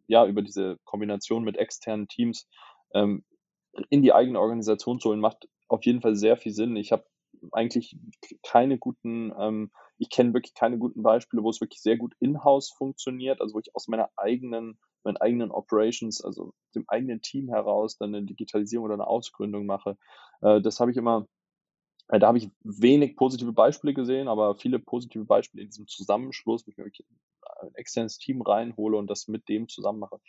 ja 0.07 0.25
über 0.25 0.41
diese 0.41 0.77
Kombination 0.83 1.45
mit 1.45 1.55
externen 1.55 2.09
Teams 2.09 2.49
ähm, 2.93 3.23
in 3.89 4.01
die 4.01 4.11
eigene 4.11 4.41
Organisation 4.41 4.99
zu 4.99 5.07
holen, 5.07 5.21
macht 5.21 5.47
auf 5.69 5.85
jeden 5.85 6.01
Fall 6.01 6.17
sehr 6.17 6.35
viel 6.35 6.51
Sinn. 6.51 6.75
Ich 6.75 6.91
habe 6.91 7.05
eigentlich 7.51 7.97
keine 8.43 8.77
guten, 8.77 9.33
ähm, 9.37 9.71
ich 9.97 10.09
kenne 10.09 10.33
wirklich 10.33 10.53
keine 10.53 10.77
guten 10.77 11.03
Beispiele, 11.03 11.43
wo 11.43 11.49
es 11.49 11.61
wirklich 11.61 11.81
sehr 11.81 11.97
gut 11.97 12.13
in-house 12.19 12.69
funktioniert, 12.69 13.41
also 13.41 13.55
wo 13.55 13.59
ich 13.59 13.75
aus 13.75 13.87
meiner 13.87 14.09
eigenen, 14.17 14.79
meinen 15.03 15.17
eigenen 15.17 15.51
Operations, 15.51 16.23
also 16.23 16.53
dem 16.75 16.85
eigenen 16.87 17.21
Team 17.21 17.49
heraus 17.49 17.97
dann 17.97 18.15
eine 18.15 18.25
Digitalisierung 18.25 18.85
oder 18.85 18.95
eine 18.95 19.07
Ausgründung 19.07 19.65
mache. 19.65 19.97
Äh, 20.41 20.61
das 20.61 20.79
habe 20.79 20.91
ich 20.91 20.97
immer, 20.97 21.27
äh, 22.09 22.19
da 22.19 22.27
habe 22.27 22.37
ich 22.37 22.49
wenig 22.63 23.15
positive 23.15 23.53
Beispiele 23.53 23.93
gesehen, 23.93 24.27
aber 24.27 24.55
viele 24.55 24.79
positive 24.79 25.25
Beispiele 25.25 25.63
in 25.63 25.69
diesem 25.69 25.87
Zusammenschluss, 25.87 26.65
wo 26.65 26.71
ich 26.71 26.77
mir 26.77 26.85
wirklich 26.85 27.07
ein 27.61 27.75
externes 27.75 28.17
Team 28.17 28.41
reinhole 28.41 28.97
und 28.97 29.09
das 29.09 29.27
mit 29.27 29.49
dem 29.49 29.67
zusammen 29.67 29.99
mache. 29.99 30.19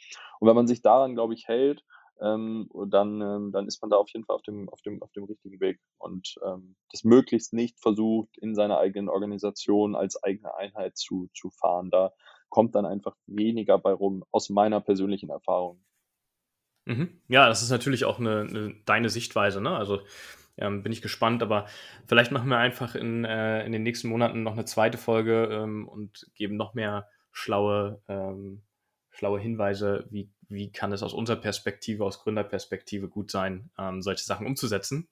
Und 0.41 0.49
wenn 0.49 0.57
man 0.57 0.67
sich 0.67 0.83
daran, 0.83 1.15
glaube 1.15 1.35
ich, 1.35 1.49
hält 1.49 1.85
ähm, 2.21 2.69
dann, 2.89 3.21
ähm, 3.21 3.53
dann 3.53 3.67
ist 3.67 3.81
man 3.83 3.91
da 3.91 3.97
auf 3.97 4.09
jeden 4.11 4.25
Fall 4.25 4.37
auf 4.37 4.43
dem, 4.43 4.69
auf 4.69 4.81
dem, 4.83 5.03
auf 5.03 5.13
dem 5.13 5.25
richtigen 5.25 5.61
Weg 5.61 5.81
und 5.99 6.37
ähm, 6.45 6.77
das 6.91 7.05
möglichst 7.05 7.53
nicht 7.53 7.81
versucht, 7.81 8.37
in 8.39 8.55
seiner 8.55 8.79
eigenen 8.79 9.09
Organisation 9.09 9.95
als 9.95 10.23
eigene 10.23 10.55
Einheit 10.55 10.97
zu, 10.97 11.29
zu 11.35 11.51
fahren. 11.51 11.91
Da 11.91 12.13
kommt 12.49 12.75
dann 12.75 12.87
einfach 12.87 13.17
weniger 13.27 13.79
bei 13.79 13.93
rum, 13.93 14.25
aus 14.31 14.51
meiner 14.51 14.81
persönlichen 14.81 15.31
Erfahrung. 15.31 15.83
Mhm. 16.87 17.21
Ja, 17.29 17.49
das 17.49 17.63
ist 17.63 17.71
natürlich 17.71 18.05
auch 18.05 18.19
eine, 18.19 18.41
eine 18.41 18.75
deine 18.85 19.09
Sichtweise, 19.09 19.61
ne? 19.61 19.77
Also 19.77 20.01
ähm, 20.57 20.83
bin 20.83 20.93
ich 20.93 21.03
gespannt, 21.03 21.43
aber 21.43 21.67
vielleicht 22.07 22.33
machen 22.33 22.49
wir 22.49 22.59
einfach 22.59 22.95
in, 22.95 23.25
äh, 23.25 23.65
in 23.65 23.73
den 23.73 23.83
nächsten 23.83 24.09
Monaten 24.09 24.43
noch 24.43 24.53
eine 24.53 24.65
zweite 24.65 24.99
Folge 24.99 25.49
ähm, 25.51 25.89
und 25.89 26.27
geben 26.35 26.57
noch 26.57 26.75
mehr 26.75 27.09
schlaue, 27.33 28.03
ähm, 28.09 28.63
schlaue 29.11 29.41
Hinweise, 29.41 30.07
wie 30.11 30.31
wie 30.51 30.71
kann 30.71 30.93
es 30.93 31.03
aus 31.03 31.15
unserer 31.15 31.37
Perspektive, 31.37 32.05
aus 32.05 32.23
Gründerperspektive 32.23 33.09
gut 33.09 33.31
sein, 33.31 33.71
ähm, 33.79 34.03
solche 34.03 34.25
Sachen 34.25 34.47
umzusetzen. 34.47 35.09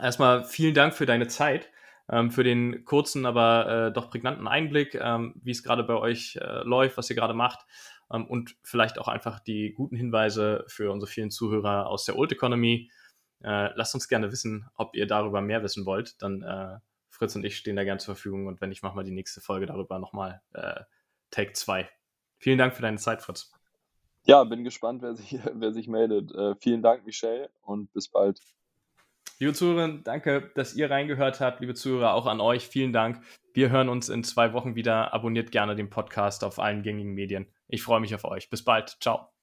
Erstmal 0.00 0.44
vielen 0.44 0.74
Dank 0.74 0.94
für 0.94 1.06
deine 1.06 1.26
Zeit, 1.26 1.68
ähm, 2.08 2.30
für 2.30 2.44
den 2.44 2.84
kurzen, 2.84 3.26
aber 3.26 3.88
äh, 3.88 3.92
doch 3.92 4.10
prägnanten 4.10 4.46
Einblick, 4.46 4.94
ähm, 4.94 5.34
wie 5.42 5.50
es 5.50 5.62
gerade 5.62 5.82
bei 5.82 5.94
euch 5.94 6.36
äh, 6.36 6.62
läuft, 6.62 6.96
was 6.96 7.10
ihr 7.10 7.16
gerade 7.16 7.34
macht 7.34 7.66
ähm, 8.12 8.26
und 8.26 8.56
vielleicht 8.62 8.98
auch 8.98 9.08
einfach 9.08 9.40
die 9.40 9.72
guten 9.72 9.96
Hinweise 9.96 10.64
für 10.68 10.90
unsere 10.92 11.10
vielen 11.10 11.30
Zuhörer 11.30 11.86
aus 11.86 12.04
der 12.04 12.16
Old 12.16 12.32
Economy. 12.32 12.90
Äh, 13.42 13.70
lasst 13.74 13.94
uns 13.94 14.08
gerne 14.08 14.30
wissen, 14.30 14.68
ob 14.74 14.94
ihr 14.94 15.06
darüber 15.06 15.40
mehr 15.40 15.62
wissen 15.62 15.86
wollt. 15.86 16.20
Dann 16.22 16.42
äh, 16.42 16.78
Fritz 17.08 17.34
und 17.36 17.44
ich 17.44 17.56
stehen 17.56 17.76
da 17.76 17.84
gerne 17.84 17.98
zur 17.98 18.14
Verfügung 18.14 18.46
und 18.46 18.60
wenn 18.60 18.70
nicht, 18.70 18.82
machen 18.82 18.96
wir 18.96 19.04
die 19.04 19.10
nächste 19.10 19.40
Folge 19.40 19.66
darüber 19.66 19.98
nochmal 19.98 20.42
äh, 20.52 20.80
Take 21.30 21.52
2. 21.52 21.88
Vielen 22.38 22.58
Dank 22.58 22.74
für 22.74 22.82
deine 22.82 22.98
Zeit, 22.98 23.22
Fritz. 23.22 23.59
Ja, 24.30 24.44
bin 24.44 24.62
gespannt, 24.62 25.02
wer 25.02 25.16
sich, 25.16 25.40
wer 25.54 25.72
sich 25.72 25.88
meldet. 25.88 26.32
Äh, 26.32 26.54
vielen 26.60 26.82
Dank, 26.82 27.04
Michelle, 27.04 27.50
und 27.62 27.92
bis 27.92 28.06
bald. 28.06 28.40
Liebe 29.40 29.52
Zuhörerinnen, 29.54 30.04
danke, 30.04 30.52
dass 30.54 30.76
ihr 30.76 30.88
reingehört 30.88 31.40
habt. 31.40 31.60
Liebe 31.60 31.74
Zuhörer, 31.74 32.14
auch 32.14 32.26
an 32.26 32.40
euch, 32.40 32.68
vielen 32.68 32.92
Dank. 32.92 33.20
Wir 33.54 33.70
hören 33.70 33.88
uns 33.88 34.08
in 34.08 34.22
zwei 34.22 34.52
Wochen 34.52 34.76
wieder. 34.76 35.12
Abonniert 35.12 35.50
gerne 35.50 35.74
den 35.74 35.90
Podcast 35.90 36.44
auf 36.44 36.60
allen 36.60 36.84
gängigen 36.84 37.12
Medien. 37.12 37.46
Ich 37.66 37.82
freue 37.82 37.98
mich 37.98 38.14
auf 38.14 38.24
euch. 38.24 38.48
Bis 38.50 38.62
bald. 38.62 38.98
Ciao. 39.00 39.39